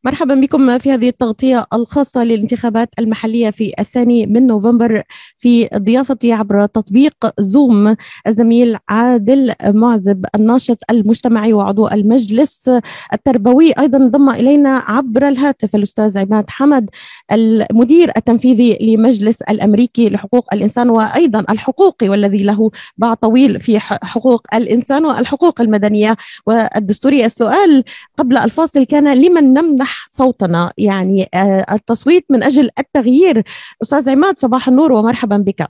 [0.06, 5.02] مرحبا بكم في هذه التغطية الخاصة للانتخابات المحلية في الثاني من نوفمبر
[5.38, 7.96] في ضيافتي عبر تطبيق زوم.
[8.28, 12.70] الزميل عادل معذب الناشط المجتمعي وعضو المجلس
[13.14, 13.72] التربوي.
[13.80, 16.90] أيضا انضم إلينا عبر الهاتف الأستاذ عماد حمد
[17.32, 25.06] المدير التنفيذي لمجلس الأمريكي لحقوق الإنسان وأيضا الحقوقي والذي له باع طويل في حقوق الإنسان
[25.06, 26.18] والحقوق المدنية.
[26.48, 27.84] والدستورية السؤال
[28.18, 30.74] قبل الفاصل كان لمن نمنح صوتنا.
[30.78, 33.44] يعني آه، التصويت من أجل التغيير.
[33.82, 35.68] أستاذ عماد صباح النور ومرحبا بك.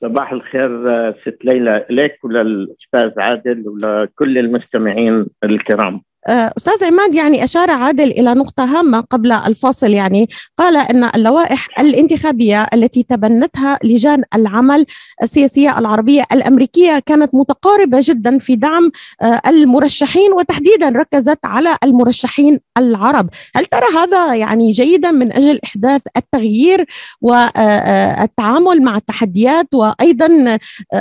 [0.00, 6.02] صباح الخير آه، ست ليلى لك وللأستاذ عادل ولكل المستمعين الكرام.
[6.28, 11.68] آه، أستاذ عماد يعني أشار عادل إلى نقطة هامة قبل الفاصل يعني قال إن اللوائح
[11.80, 14.86] الانتخابية التي تبنتها لجان العمل
[15.22, 18.90] السياسية العربية الأمريكية كانت متقاربة جدا في دعم
[19.22, 26.02] آه، المرشحين وتحديدا ركزت على المرشحين العرب، هل ترى هذا يعني جيدا من أجل إحداث
[26.16, 26.86] التغيير
[27.20, 30.58] والتعامل مع التحديات وأيضا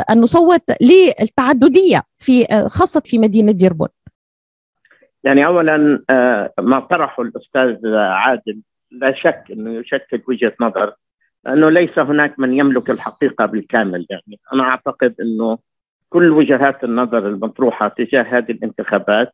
[0.10, 3.97] ان نصوت للتعددية في خاصة في مدينة ديربون؟
[5.24, 8.62] يعني اولا آه، ما طرحه الأستاذ عادل
[8.92, 10.94] لا شك إنه يشكل وجهة نظر
[11.48, 14.06] انه ليس هناك من يملك الحقيقة بالكامل.
[14.10, 15.58] يعني أنا أعتقد إنه
[16.10, 19.34] كل وجهات النظر المطروحة تجاه هذه الانتخابات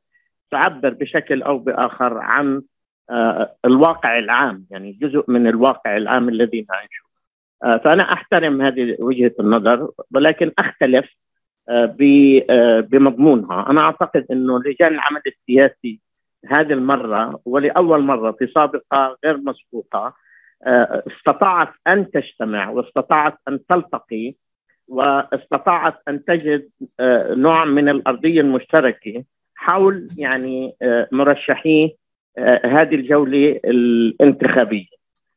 [0.51, 2.61] تعبر بشكل أو بآخر عن
[3.09, 7.03] آه، الواقع العام يعني جزء من الواقع العام الذي نعيشه.
[7.63, 11.05] آه، فأنا أحترم هذه وجهة النظر ولكن أختلف
[12.89, 15.99] بمضمونها أنا أعتقد إنه لجان العمل السياسي
[16.45, 20.13] هذه المرة ولأول مرة في سابقة غير مسبوقة
[20.65, 24.33] آه، استطاعت أن تجتمع واستطاعت أن تلتقي
[24.87, 26.69] واستطاعت أن تجد
[27.29, 29.23] نوع من الأرضية المشتركة
[29.55, 30.75] حول يعني
[31.11, 31.95] مرشحي
[32.65, 34.85] هذه الجولة الانتخابية.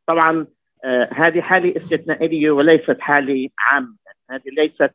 [0.06, 0.46] طبعا
[1.12, 4.92] هذه حالة استثنائية وليست حالة عامة هذه ليست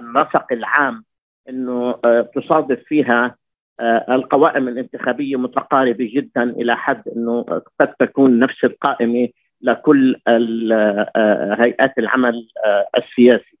[0.00, 1.04] النسق العام
[1.48, 3.36] إنه آه، تصادف فيها
[3.80, 7.42] آه، القوائم الانتخابية متقاربة جدا إلى حد إنه
[7.80, 9.28] قد تكون نفس القائمة
[9.60, 12.48] لكل آه، هيئات العمل
[12.98, 13.58] السياسي.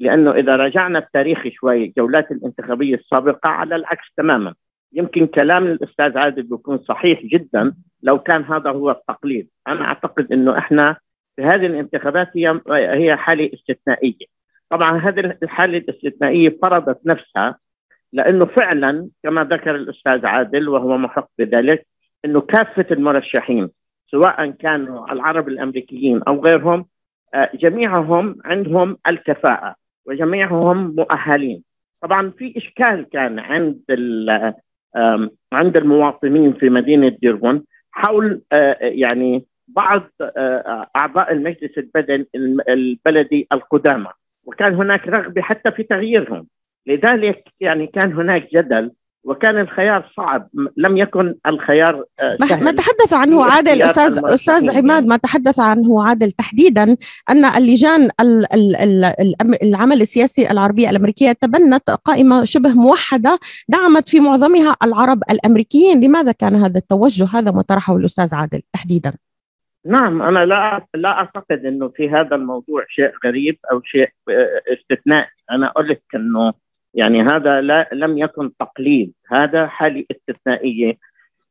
[0.00, 4.54] لأنه إذا رجعنا التاريخ شوي الجولات الانتخابية السابقة على العكس تماما.
[4.92, 9.48] يمكن كلام الأستاذ عادل بيكون صحيح جدا لو كان هذا هو التقليد.
[9.68, 10.96] أنا أعتقد إنه إحنا
[11.36, 14.37] في هذه الانتخابات هي هي حالة استثنائية.
[14.70, 17.58] طبعا هذه الحالة الاستثنائية فرضت نفسها
[18.12, 21.86] لأنه فعلا كما ذكر الأستاذ عادل وهو محق بذلك
[22.24, 23.70] أنه كافة المرشحين
[24.10, 26.86] سواء كانوا العرب الأمريكيين أو غيرهم
[27.34, 29.74] آه، جميعهم عندهم الكفاءة
[30.06, 31.62] وجميعهم مؤهلين.
[32.00, 33.80] طبعا في إشكال كان عند
[35.52, 41.70] عند المواطنين في مدينة ديربون حول آه، يعني بعض آه، أعضاء المجلس
[42.68, 44.10] البلدي القدامى.
[44.48, 46.46] وكان هناك رغبة حتى في تغييرهم.
[46.86, 48.90] لذلك يعني كان هناك جدل
[49.24, 50.48] وكان الخيار صعب.
[50.76, 52.64] لم يكن الخيار آه، سهل.
[52.64, 56.96] ما تحدث عنه عادل أستاذ أستاذ عماد ما تحدث عنه عادل تحديدا
[57.30, 58.08] أن اللجان
[59.62, 63.38] العمل السياسي العربيه الأمريكية تبنت قائمة شبه موحدة
[63.68, 66.00] دعمت في معظمها العرب الأمريكيين.
[66.00, 69.12] لماذا كان هذا التوجه؟ هذا ما طرحه الأستاذ عادل تحديدا.
[69.84, 75.28] نعم أنا لا لا أعتقد إنه في هذا الموضوع شيء غريب أو شيء آه، استثنائي.
[75.50, 76.52] أنا قلت إنه
[76.94, 80.98] يعني هذا لا لم يكن تقليد هذا حالة استثنائية.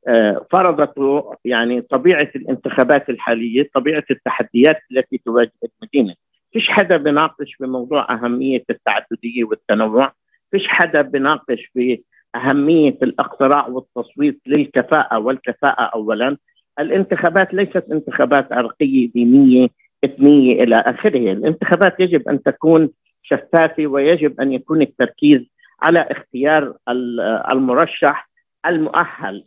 [0.08, 5.52] آه، فرضته يعني طبيعة الانتخابات الحالية طبيعة التحديات التي تواجه
[5.82, 6.16] المدينة.
[6.54, 10.14] فيش حدا بناقش بموضوع أهمية التعددية والتنوع؟
[10.52, 16.38] فيش حدا بناقش بأهمية الأقتراع والتصويت للكفاءة والكفاءة اولا؟
[16.80, 19.68] الانتخابات ليست انتخابات عرقية دينية
[20.06, 22.90] إثنية إلى آخره، الانتخابات يجب أن تكون
[23.24, 25.42] شفافة ويجب أن يكون التركيز
[25.82, 26.74] على اختيار
[27.52, 28.30] المرشح
[28.66, 29.44] المؤهل.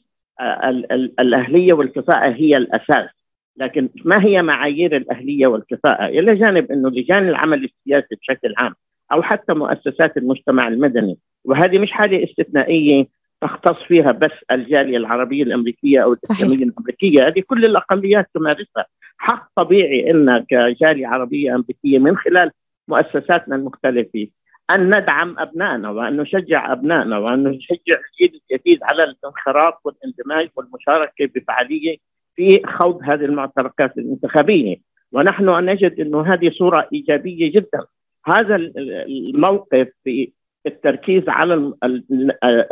[1.21, 3.11] الأهلية والكفاءة هي الأساس
[3.57, 8.75] لكن ما هي معايير الأهلية والكفاءة؟ إلى جانب إنه لجان العمل السياسي بشكل عام
[9.13, 11.19] أو حتى مؤسسات المجتمع المدني.
[11.45, 13.07] وهذه مش حالة استثنائية
[13.41, 17.27] تختص فيها بس الجالية العربية الأمريكية أو الاسلاميه الأمريكية.
[17.27, 18.87] هذه كل الأقليات تمارسها
[19.19, 22.51] حق طبيعي إن كجالية عربية أمريكية من خلال
[22.89, 24.27] مؤسساتنا المختلفة
[24.71, 31.97] أن ندعم أبنائنا وأن نشجع أبنائنا وأن نشجع الجيل الجديد على الانخراط والاندماج والمشاركة بفعالية
[32.37, 34.77] في خوض هذه المعتركات الانتخابيه
[35.13, 37.85] ونحن نجد إنه هذه صورة إيجابية جدا.
[38.27, 40.33] هذا الموقف في
[40.67, 41.73] التركيز على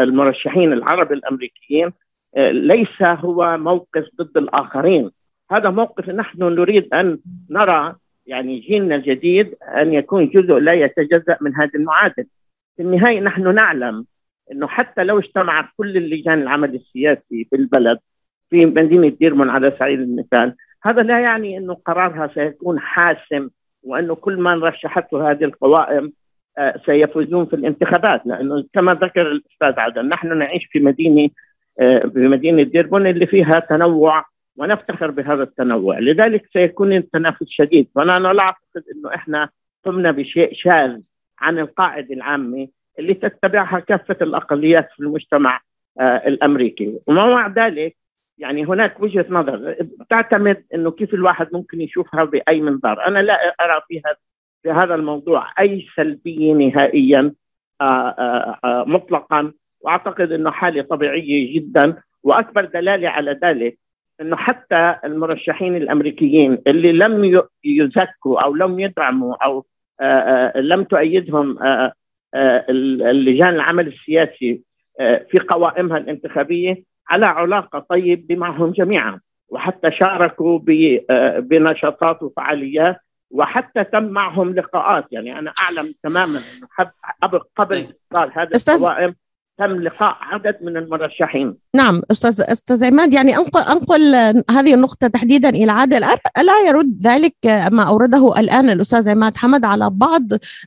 [0.01, 1.93] المرشحين العرب الأمريكيين
[2.37, 5.11] آه، ليس هو موقف ضد الآخرين.
[5.51, 7.19] هذا موقف نحن نريد أن
[7.51, 7.95] نرى
[8.27, 12.27] يعني جيلنا الجديد أن يكون جزء لا يتجزأ من هذه المعادله
[12.77, 14.07] في النهاية نحن نعلم
[14.53, 17.99] إنه حتى لو اجتمعت كل اللجان العمل السياسي في البلد
[18.51, 23.49] في مدينه ديرمون على سبيل المثال هذا لا يعني إنه قرارها سيكون حاسم
[23.83, 26.13] وإنه كل من رشحته هذه القوائم
[26.87, 28.23] سيفوزون في الانتخابات.
[28.27, 31.31] لأنه كما ذكر الأستاذ عدن نحن نعيش في مدينة
[31.81, 34.25] آه، في مدينة ديربون اللي فيها تنوع
[34.57, 35.99] ونفتخر بهذا التنوع.
[35.99, 37.89] لذلك سيكون التنافس شديد.
[37.95, 39.49] فانا لا أعتقد إنه إحنا
[39.85, 41.01] قمنا بشيء شاذ
[41.39, 45.61] عن القاعدة العامة اللي تتبعها كافة الأقليات في المجتمع
[46.01, 46.99] الأمريكي.
[47.07, 47.97] ومع ذلك
[48.39, 49.77] يعني هناك وجهة نظر.
[50.11, 54.17] تعتمد إنه كيف الواحد ممكن يشوفها بأي منظار، أنا لا أرى في هذا
[54.63, 57.33] في هذا الموضوع أي سلبيه نهائيا
[58.65, 59.53] مطلقا.
[59.81, 61.97] وأعتقد إنه حالة طبيعية جدا.
[62.23, 63.79] وأكبر دلالة على ذلك
[64.21, 69.67] إنه حتى المرشحين الأمريكيين اللي لم يزكوا أو لم يدعموا أو
[70.57, 71.59] لم تؤيدهم
[72.35, 74.61] اللجان العمل السياسي
[74.99, 79.21] في قوائمها الانتخابية على علاقة طيب معهم جميعا.
[79.49, 80.59] وحتى شاركوا
[81.39, 82.97] بنشاطات وفعاليات
[83.31, 85.07] وحتى تم معهم لقاءات.
[85.13, 86.91] يعني أنا أعلم تماما إنه
[87.23, 89.15] قبل قبل اصدار هذا القوائم
[89.59, 91.55] تم لقاء عدد من المرشحين.
[91.75, 94.15] نعم أستاذ أستاذ عماد يعني أنقل أنقل
[94.51, 96.01] هذه النقطة تحديدا إلى عادل.
[96.01, 97.35] لا يرد ذلك
[97.73, 100.23] ما أورده الآن الأستاذ عماد حمد على بعض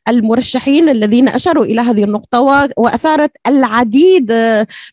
[0.09, 2.41] المرشحين الذين أشاروا إلى هذه النقطة
[2.77, 4.31] وأثارت العديد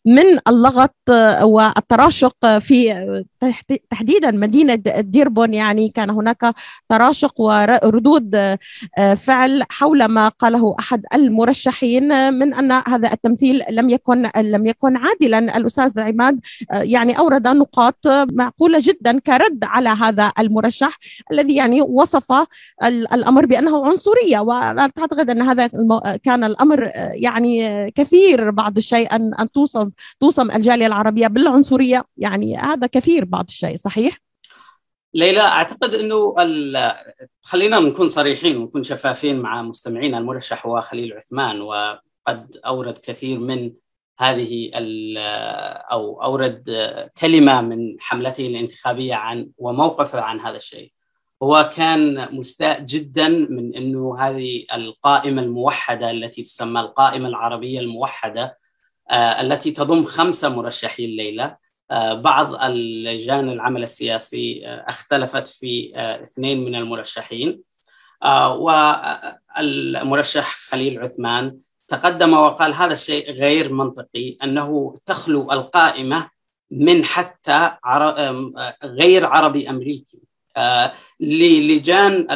[0.04, 0.94] من اللغط
[1.42, 3.24] والتراشق في
[3.90, 5.54] تحديدا مدينة ديربون.
[5.54, 6.54] يعني كان هناك
[6.88, 8.56] تراشق وردود
[9.16, 15.56] فعل حول ما قاله أحد المرشحين من أن هذا التمثيل لم يكن لم يكن عادلا.
[15.56, 20.98] الأستاذ عماد يعني أورد نقاط معقولة جدا كرد على هذا المرشح
[21.32, 22.32] الذي يعني وصف
[22.84, 24.40] الأمر بأنه عنصرية.
[24.40, 25.70] ولا تعتقد أن هذا
[26.24, 29.88] كان الأمر يعني كثير بعض الشيء أن أن توصف
[30.20, 34.16] توصم الجالية العربية بالعنصرية؟ يعني هذا كثير بعض الشيء صحيح؟
[35.14, 36.34] ليلى أعتقد إنه
[37.42, 41.60] خلينا نكون صريحين ونكون شفافين مع مستمعينا المرشح هو خليل عثمان
[42.28, 43.72] وقد أورد كثير من
[44.18, 44.70] هذه
[45.92, 46.64] أو أورد
[47.20, 50.92] كلمة من حملته الانتخابية عن وموقفه عن هذا الشيء.
[51.42, 58.58] هو كان مستاء جدا من إنه هذه القائمة الموحدة التي تسمى القائمة العربية الموحدة
[59.12, 61.56] التي تضم خمسة مرشحين ليلة
[62.12, 67.60] بعض اللجان العمل السياسي اختلفت في اثنين من المرشحين
[69.56, 71.58] والمرشح خليل عثمان
[71.88, 76.30] تقدم وقال هذا الشيء غير منطقي أنه تخلو القائمة
[76.70, 77.70] من حتى
[78.84, 80.18] غير عربي أمريكي.
[81.20, 82.26] للجان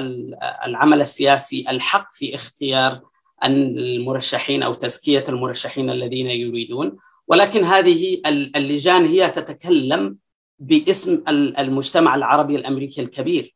[0.67, 3.01] العمل السياسي الحق في اختيار
[3.45, 6.97] المرشحين أو تزكية المرشحين الذين يريدون.
[7.29, 10.17] ولكن هذه اللجان هي تتكلم
[10.59, 13.55] باسم المجتمع العربي الأمريكي الكبير.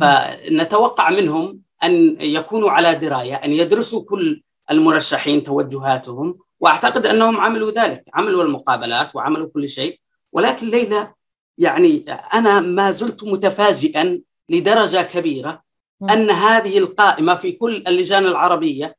[0.00, 8.04] فنتوقع منهم أن يكونوا على دراية أن يدرسوا كل المرشحين توجهاتهم وأعتقد أنهم عملوا ذلك
[8.14, 10.00] عملوا المقابلات وعملوا كل شيء.
[10.32, 11.12] ولكن ليلى
[11.58, 12.04] يعني
[12.34, 15.62] أنا ما زلت متفاجئا لدرجة كبيرة
[16.02, 18.96] أن هذه القائمة في كل اللجان العربية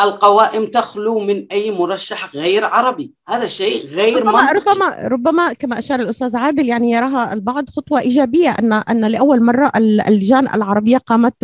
[0.00, 3.12] القوائم تخلو من أي مرشح غير عربي.
[3.28, 4.72] هذا الشيء غير ربما منطقي.
[4.72, 9.72] ربما ربما كما أشار الأستاذ عادل يعني يراها البعض خطوة إيجابية ان أن لأول مرة
[9.76, 11.34] اللجان العربية قامت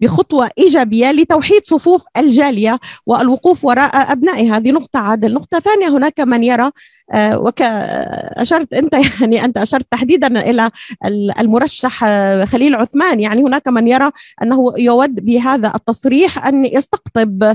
[0.00, 4.56] بخطوة إيجابية لتوحيد صفوف الجالية والوقوف وراء أبنائها.
[4.56, 5.34] هذه نقطة عادل.
[5.34, 6.70] نقطة ثانية هناك من يرى
[7.14, 10.70] وك أشرت أنت يعني أنت أشرت تحديدا إلى
[11.40, 12.04] المرشح
[12.44, 13.20] خليل عثمان.
[13.20, 14.10] يعني هناك من يرى
[14.42, 17.54] أنه يود بهذا التصريح أن يستقطب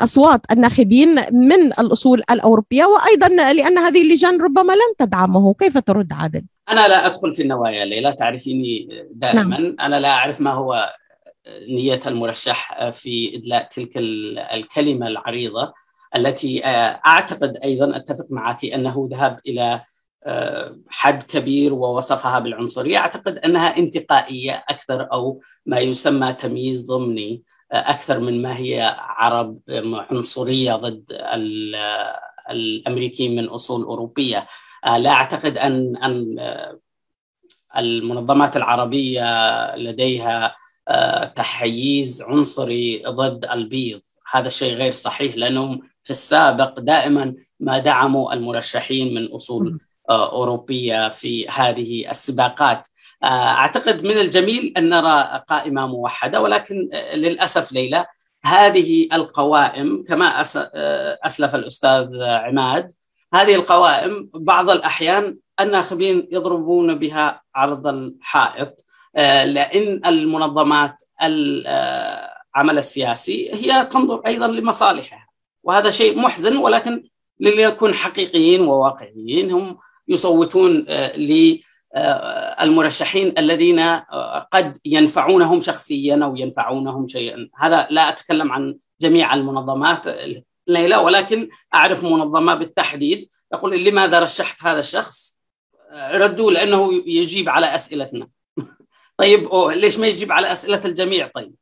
[0.00, 5.54] أصوات الناخبين من الأصول الأوروبية وأيضا لأن هذه اللجان ربما لن تدعمه.
[5.54, 9.42] كيف ترد عادل؟ أنا لا أدخل في النوايا ليلى تعرفيني دائما.
[9.42, 9.76] نعم.
[9.80, 10.92] أنا لا أعرف ما هو
[11.68, 13.92] نية المرشح في إدلاء تلك
[14.54, 15.72] الكلمة العريضة.
[16.16, 16.64] التي
[17.06, 19.80] أعتقد أيضا أتفق معك أنه ذهب إلى
[20.88, 22.98] حد كبير ووصفها بالعنصرية.
[22.98, 27.42] أعتقد أنها انتقائية أكثر أو ما يسمى تمييز ضمني
[27.72, 29.58] أكثر من ما هي عرب
[30.10, 31.04] عنصرية ضد
[32.50, 34.46] الامريكيين من أصول أوروبية.
[34.96, 36.36] لا أعتقد أن أن
[37.76, 40.56] المنظمات العربية لديها
[41.36, 44.00] تحيز عنصري ضد البيض.
[44.32, 49.78] هذا الشيء غير صحيح لأنهم في السابق دائما ما دعموا المرشحين من أصول
[50.10, 52.88] أوروبية في هذه السباقات.
[53.24, 58.06] أعتقد من الجميل أن نرى قائمة موحدة ولكن للأسف ليلى
[58.44, 60.40] هذه القوائم كما
[61.26, 62.92] أسلف الأستاذ عماد
[63.34, 68.84] هذه القوائم بعض الأحيان الناخبين يضربون بها عرض الحائط
[69.44, 75.21] لأن المنظمات العمل السياسي هي تنظر أيضا لمصالحها.
[75.62, 77.04] وهذا شيء محزن ولكن
[77.40, 80.86] لنكون حقيقيين وواقعيين هم يصوتون
[82.60, 83.80] للمرشحين الذين
[84.52, 87.48] قد ينفعونهم شخصيا أو ينفعونهم شيئا.
[87.56, 90.06] هذا لا أتكلم عن جميع المنظمات
[90.66, 93.28] ليلى ولكن أعرف منظمة بالتحديد.
[93.52, 95.38] يقول لماذا رشحت هذا الشخص؟
[95.94, 98.28] ردوا لأنه يجيب على أسئلتنا.
[99.18, 101.54] طيب ليش ما يجيب على أسئلة الجميع؟ طيب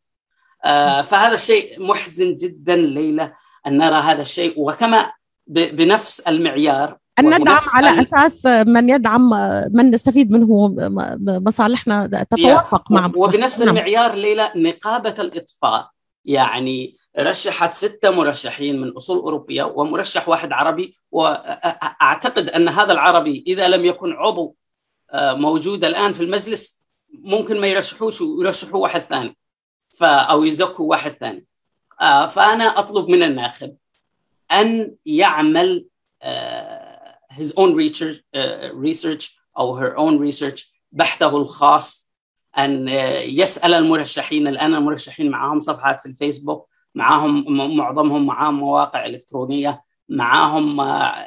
[0.65, 3.33] آه فهذا الشيء محزن جدا ليلى.
[3.67, 5.13] أن نرى هذا الشيء وكما
[5.47, 9.31] بنفس المعيار أن ندعم على أساس من يدعم
[9.73, 10.75] من نستفيد منه
[11.41, 13.69] مصالحنا تتوافق مع وبنفس نعم.
[13.69, 15.91] المعيار ليلى نقابة الإطفاء
[16.25, 23.69] يعني رشحت ستة مرشحين من أصول أوروبية ومرشح واحد عربي وأعتقد أن هذا العربي إذا
[23.69, 24.57] لم يكن عضو
[25.13, 26.81] آه، موجود الآن في المجلس
[27.13, 29.37] ممكن ما يرشحوش ويرشحوا واحد ثاني
[30.03, 31.47] أو يزكوا واحد ثاني
[32.01, 33.77] آه، فأنا أطلب من الناخب
[34.53, 35.87] أن يعمل
[36.23, 38.21] آه، his own research,
[38.73, 42.11] research أو her own research بحثه الخاص
[42.59, 42.89] أن
[43.29, 44.47] يسأل المرشحين.
[44.47, 50.77] الآن المرشحين معهم صفحات في الفيسبوك معاهم معظمهم معاهم مواقع إلكترونية معاهم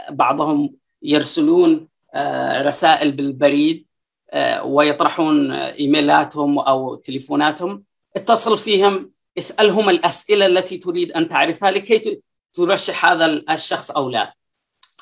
[0.10, 3.86] بعضهم يرسلون آه، رسائل بالبريد
[4.32, 7.84] آه، ويطرحون إيميلاتهم أو تليفوناتهم.
[8.16, 12.22] اتصل فيهم اسألهم الأسئلة التي تريد أن تعرفها لكي
[12.54, 14.34] ترشح هذا الشخص أو لا.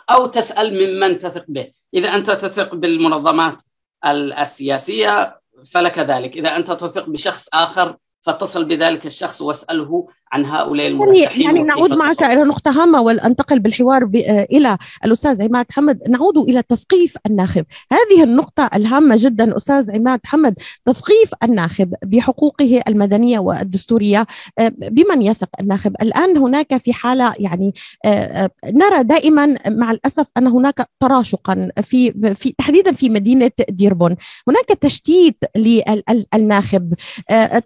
[0.10, 1.72] أو تسأل ممن تثق به.
[1.94, 3.64] إذا أنت تثق بالمنظمات
[4.06, 6.38] السياسية فلك ذلك.
[6.38, 11.68] إذا أنت تثق بشخص آخر فاتصل بذلك الشخص واسأله عن هؤلاء يعني- المرشحين يعني, يعني
[11.68, 16.00] نعود معك إلى نقطة هامة وانتقل بالحوار آه، إلى الأستاذ عماد حمد.
[16.10, 17.66] نعود إلى تثقيف الناخب.
[17.92, 20.56] هذه النقطة الهامة جدا أستاذ عماد حمد.
[20.86, 24.28] تثقيف الناخب بحقوقه المدنية والدستورية
[24.60, 27.74] آه، بمن يثق الناخب؟ الآن هناك في حالة يعني
[28.06, 34.16] آه، نرى دائما مع الأسف أن هناك تراشقا في في تحديدا في مدينة ديربون.
[34.48, 36.94] هناك تشتيت للناخب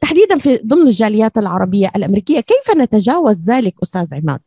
[0.02, 4.42] تحديدا في ضمن الجاليات العربية الأمريكية كيف نتجاوز ذلك أستاذ عماد؟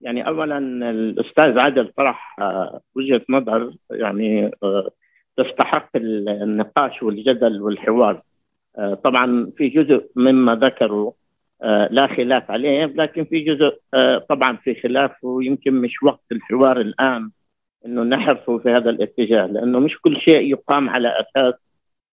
[0.00, 0.58] يعني اولا
[0.90, 4.90] الأستاذ عادل طرح آه، وجهة نظر يعني آه،
[5.36, 8.20] تستحق النقاش والجدل والحوار
[8.78, 11.12] آه، طبعا في جزء مما ذكروا
[11.90, 13.78] لا خلاف عليه لكن في جزء
[14.28, 17.30] طبعا في خلاف ويمكن مش وقت الحوار الآن
[17.86, 21.54] إنه نحرفه في هذا الاتجاه لأنه مش كل شيء يقام على أساس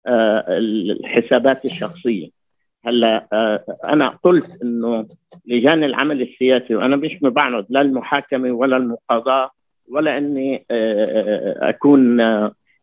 [0.08, 2.39] الحسابات الشخصية
[2.86, 5.08] هلا آه، أنا قلت إنه
[5.46, 9.52] لجان العمل السياسي وأنا مش مبعرض لا المحاكمة ولا المقاضاة
[9.92, 12.20] ولا إني آه، آه، أكون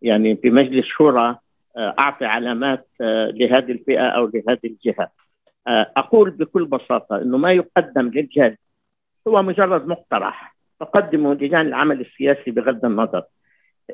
[0.02, 1.36] يعني في مجلس شورى
[1.78, 5.08] أعطي علامات لهذه الفئة أو لهذه الجهة.
[5.68, 8.56] أقول بكل بساطة إنه ما يقدم للجهة
[9.28, 13.22] هو مجرد مقترح تقدمه لجان العمل السياسي بغض النظر.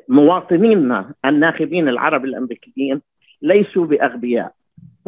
[0.07, 3.01] مواطنينا الناخبين العرب الأمريكيين
[3.41, 4.53] ليسوا بأغبياء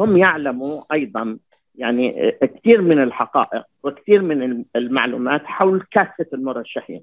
[0.00, 1.38] هم يعلموا أيضا
[1.74, 7.02] يعني كثير من الحقائق وكثير من المعلومات حول كافه المرشحين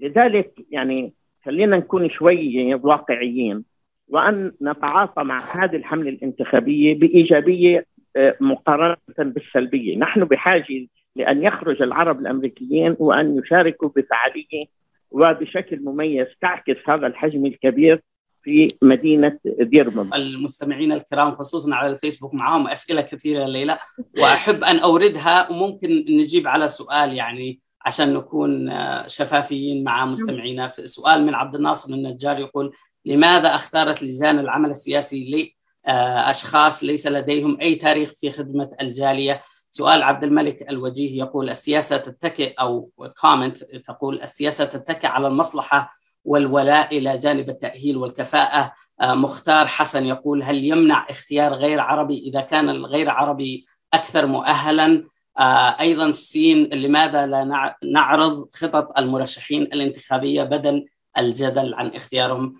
[0.00, 1.12] لذلك يعني
[1.44, 3.64] خلينا نكون شوي واقعيين
[4.08, 7.86] وأن نتعاطى مع هذه الحملة الانتخابية بإيجابية
[8.16, 10.86] آه، مقارنة بالسلبية، نحن بحاجة
[11.16, 14.64] لأن يخرج العرب الأمريكيين وأن يشاركوا بفعالية
[15.10, 18.02] وبشكل مميز تعكس هذا الحجم الكبير
[18.42, 23.78] في مدينة ديربورن المستمعين الكرام خصوصا على الفيسبوك معهم أسئلة كثيرة الليلة
[24.18, 30.72] وأحب أن أوردها وممكن نجيب على سؤال يعني عشان نكون آه، شفافيين مع مستمعينا.
[30.84, 32.72] سؤال من عبد الناصر النجار يقول
[33.04, 35.54] لماذا اختارت لجان العمل السياسي لي
[35.86, 42.54] آه، ليس لديهم أي تاريخ في خدمة الجالية؟ سؤال عبد الملك الوجيه يقول السياسة تتكئ
[42.60, 48.72] أو comment تقول السياسة تتكئ على المصلحة والولاء إلى جانب التأهيل والكفاءة.
[49.00, 55.04] آه، مختار حسن يقول هل يمنع اختيار غير عربي إذا كان الغير عربي أكثر مؤهلا؟
[55.38, 60.86] آه، أيضا سين لماذا لا نعرض خطط المرشحين الانتخابية بدل
[61.18, 62.54] الجدل عن اختيارهم؟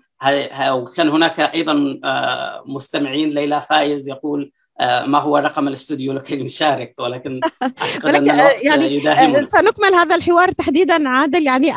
[0.69, 4.51] وكان هناك أيضا آه، مستمعين ليلى فايز يقول
[4.81, 7.39] ما هو رقم الاستوديو لكي نشارك ولكن
[8.05, 8.27] ولكن
[8.63, 9.47] يعني يداهمنا.
[9.47, 11.73] سنكمل هذا الحوار تحديدا عادل يعني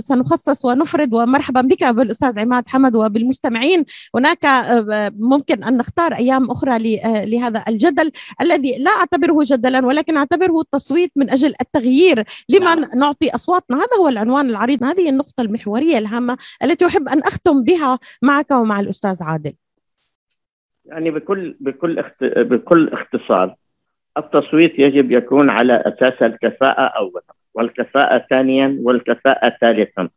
[0.00, 7.00] سنخصص ونفرد ومرحبا بك بالأستاذ عماد حمد وبالمستمعين هناك آه، ممكن أن نختار أيام أخرى
[7.04, 12.98] آه، لهذا الجدل الذي لا أعتبره جدلا ولكن أعتبره تصويت من أجل التغيير لمن نعم.
[12.98, 17.98] نعطي أصواتنا هذا هو العنوان العريض هذه النقطة المحورية الهامة التي أحب أن أختم بها
[18.22, 19.52] معك ومع الأستاذ عادل
[20.84, 22.24] يعني بكل بكل اخت...
[22.24, 23.54] بكل اختصار
[24.18, 27.22] التصويت يجب يكون على أساس الكفاءة اولا
[27.54, 30.08] والكفاءة ثانيا والكفاءة ثالثا.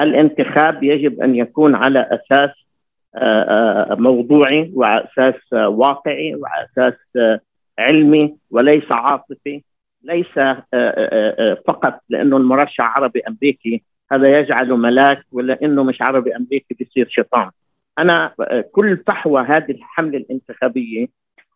[0.00, 2.50] الانتخاب يجب أن يكون على أساس
[3.16, 3.42] آه،
[3.92, 6.94] آه، موضوعي وعلى أساس واقعي وعلى أساس
[7.78, 9.62] علمي وليس عاطفي
[10.02, 10.38] ليس
[10.74, 17.08] آه، فقط لأنه المرشح عربي أمريكي هذا يجعله ملاك ولا انه مش عربي أمريكي بيصير
[17.10, 17.50] شيطان.
[17.98, 18.34] أنا
[18.72, 21.06] كل فحوى هذه الحملة الانتخابية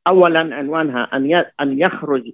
[0.08, 2.32] اولا عنوانها أن أن يخرج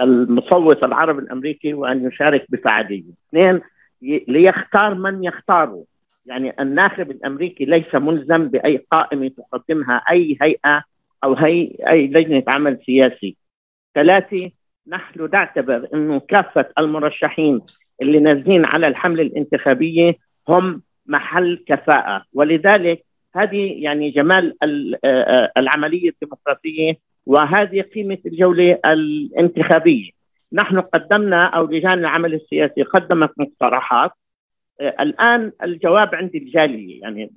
[0.00, 3.60] المصوت العربي الأمريكي وأن يشارك بفعاليه اثنين
[4.02, 5.84] ليختار من يختاره.
[6.26, 10.84] يعني الناخب الأمريكي ليس ملزم بأي قائمة تقدمها أي هيئة
[11.24, 13.36] أو هي أي لجنة عمل سياسي.
[13.94, 14.50] ثلاثة
[14.88, 17.60] نحن نعتبر إنه كافة المرشحين
[18.02, 20.14] اللي نازلين على الحملة الانتخابية
[20.48, 22.24] هم محل كفاءة.
[22.34, 23.04] ولذلك
[23.36, 24.56] هذه يعني جمال
[25.56, 30.10] العملية الديمقراطية وهذه قيمة الجولة الانتخابية
[30.52, 34.10] نحن قدمنا أو لجان العمل السياسي قدمت مقترحات
[34.80, 37.30] الآن الجواب عند الجالية يعني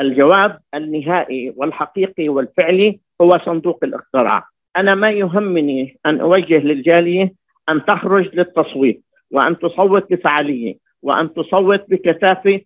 [0.00, 7.32] الجواب النهائي والحقيقي والفعلي هو صندوق الاقتراع أنا ما يهمني أن أوجه للجالية
[7.68, 12.60] أن تخرج للتصويت وأن تصوت بفعالية وأن تصوت بكثافة.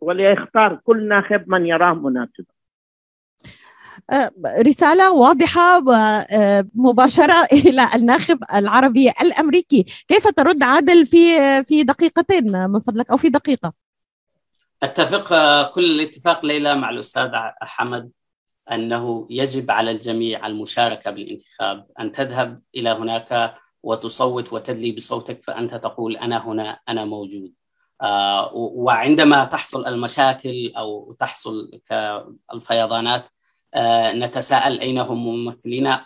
[0.00, 2.58] وليختار كل ناخب من يراه مناسبا.
[4.10, 5.84] أه، رسالة واضحة
[6.76, 9.82] ومباشرة إلى الناخب العربي الأمريكي.
[10.08, 11.18] كيف ترد عادل في
[11.64, 13.72] في دقيقتين؟ من فضلك أو في دقيقة.
[14.82, 15.28] أتفق
[15.70, 17.30] كل الاتفاق ليلى مع الأستاذ
[17.62, 18.10] حمد
[18.72, 26.16] أنه يجب على الجميع المشاركة بالانتخاب أن تذهب إلى هناك وتصوت وتدلي بصوتك فأنت تقول
[26.16, 27.52] أنا هنا أنا موجود.
[28.54, 31.80] وعندما تحصل المشاكل أو تحصل
[32.52, 33.28] الفيضانات
[33.74, 35.96] آه، نتساءل أين هم ممثلين.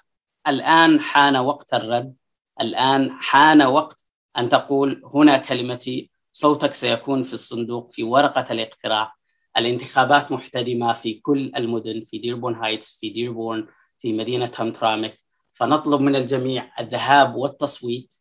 [0.48, 2.14] الآن حان وقت الرد.
[2.60, 4.04] الآن حان وقت
[4.38, 9.14] أن تقول هنا كلمتي صوتك سيكون في الصندوق في ورقة الاقتراع.
[9.56, 13.66] الانتخابات محتدمة في كل المدن في ديربورن هايتس في ديربورن
[14.00, 15.18] في مدينة همترامك
[15.52, 18.14] فنطلب من الجميع الذهاب والتصويت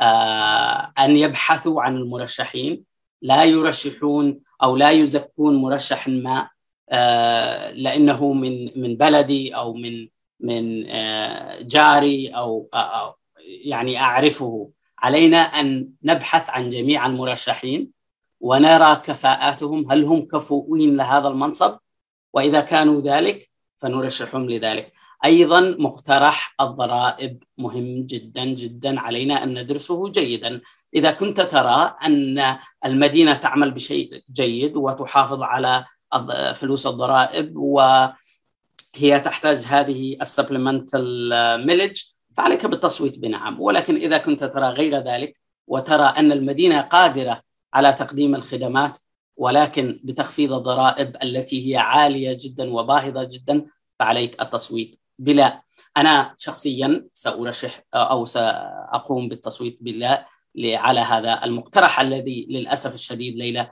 [0.00, 2.87] آه، أن يبحثوا عن المرشحين.
[3.22, 6.48] لا يرشحون أو لا يزكون مرشح ما
[6.90, 10.08] آه، لأنه من من بلدي أو من
[10.40, 13.14] من آه، جاري أو, أو
[13.46, 14.70] يعني أعرفه.
[14.98, 17.90] علينا أن نبحث عن جميع المرشحين
[18.40, 21.78] ونرى كفاءاتهم هل هم كفؤين لهذا المنصب؟
[22.32, 24.92] وإذا كانوا ذلك فنرشحهم لذلك.
[25.24, 30.60] أيضا مقترح الضرائب مهم جدا جدا علينا أن ندرسه جيدا.
[30.94, 35.84] إذا كنت ترى أن المدينة تعمل بشيء جيد وتحافظ على
[36.54, 42.02] فلوس الضرائب وهي تحتاج هذه السبلمنتال ميلج
[42.36, 43.60] فعليك بالتصويت بنعم.
[43.60, 47.42] ولكن إذا كنت ترى غير ذلك وترى أن المدينة قادرة
[47.74, 48.96] على تقديم الخدمات
[49.36, 53.66] ولكن بتخفيض الضرائب التي هي عالية جدا وباهظة جدا
[53.98, 55.62] فعليك التصويت بلا.
[55.96, 60.26] أنا شخصيا سأرشح أو سأقوم بالتصويت بلا.
[60.66, 63.70] على هذا المقترح الذي للأسف الشديد ليلى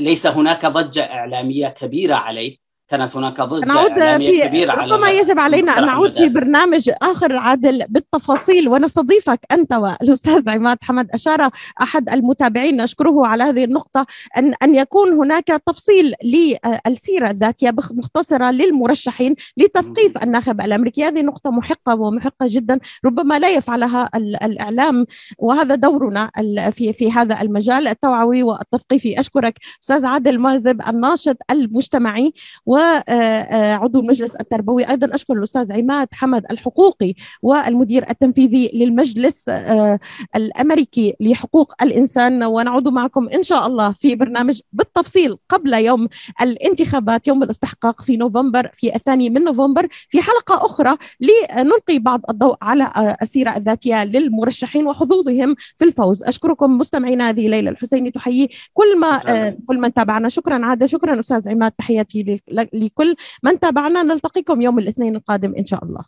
[0.00, 2.65] ليس هناك ضجة إعلامية كبيرة عليه.
[2.88, 7.84] كانت هناك ضجة نعود في كبيرة ربما يجب علينا أن نعود في برنامج آخر عادل
[7.88, 11.50] بالتفاصيل ونستضيفك أنت والأستاذ عماد حمد أشار
[11.82, 12.82] أحد المتابعين.
[12.82, 14.06] نشكره على هذه النقطة
[14.36, 21.04] ان أن يكون هناك تفصيل للسيرة الذاتية مختصرة للمرشحين لتثقيف الناخب الأمريكي.
[21.04, 25.06] هذه نقطة محقة ومحقة جدا ربما لا يفعلها الإعلام
[25.38, 26.30] وهذا دورنا
[26.70, 29.20] في في هذا المجال التوعوي والتثقيفي.
[29.20, 32.32] أشكرك أستاذ عادل معزب الناشط المجتمعي
[32.66, 39.98] و وعضو المجلس التربوي أيضا أشكر الأستاذ عماد حمد الحقوقي والمدير التنفيذي للمجلس آه،
[40.36, 46.08] الأمريكي لحقوق الإنسان ونعود معكم إن شاء الله في برنامج بالتفصيل قبل يوم
[46.42, 49.88] الانتخابات يوم الاستحقاق في نوفمبر في الثاني من نوفمبر.
[50.08, 56.22] في حلقة أخرى لنلقي بعض الضوء على آه، السيرة الذاتية للمرشحين وحظوظهم في الفوز.
[56.24, 60.28] أشكركم مستمعينا هذه ليلى الحسيني تحيي كل ما آه، كل من تابعنا.
[60.28, 62.40] شكرا عادة شكرا أستاذ عماد تحياتي
[62.72, 64.02] لكل من تابعنا.
[64.02, 66.04] نلتقيكم يوم الاثنين القادم إن شاء الله.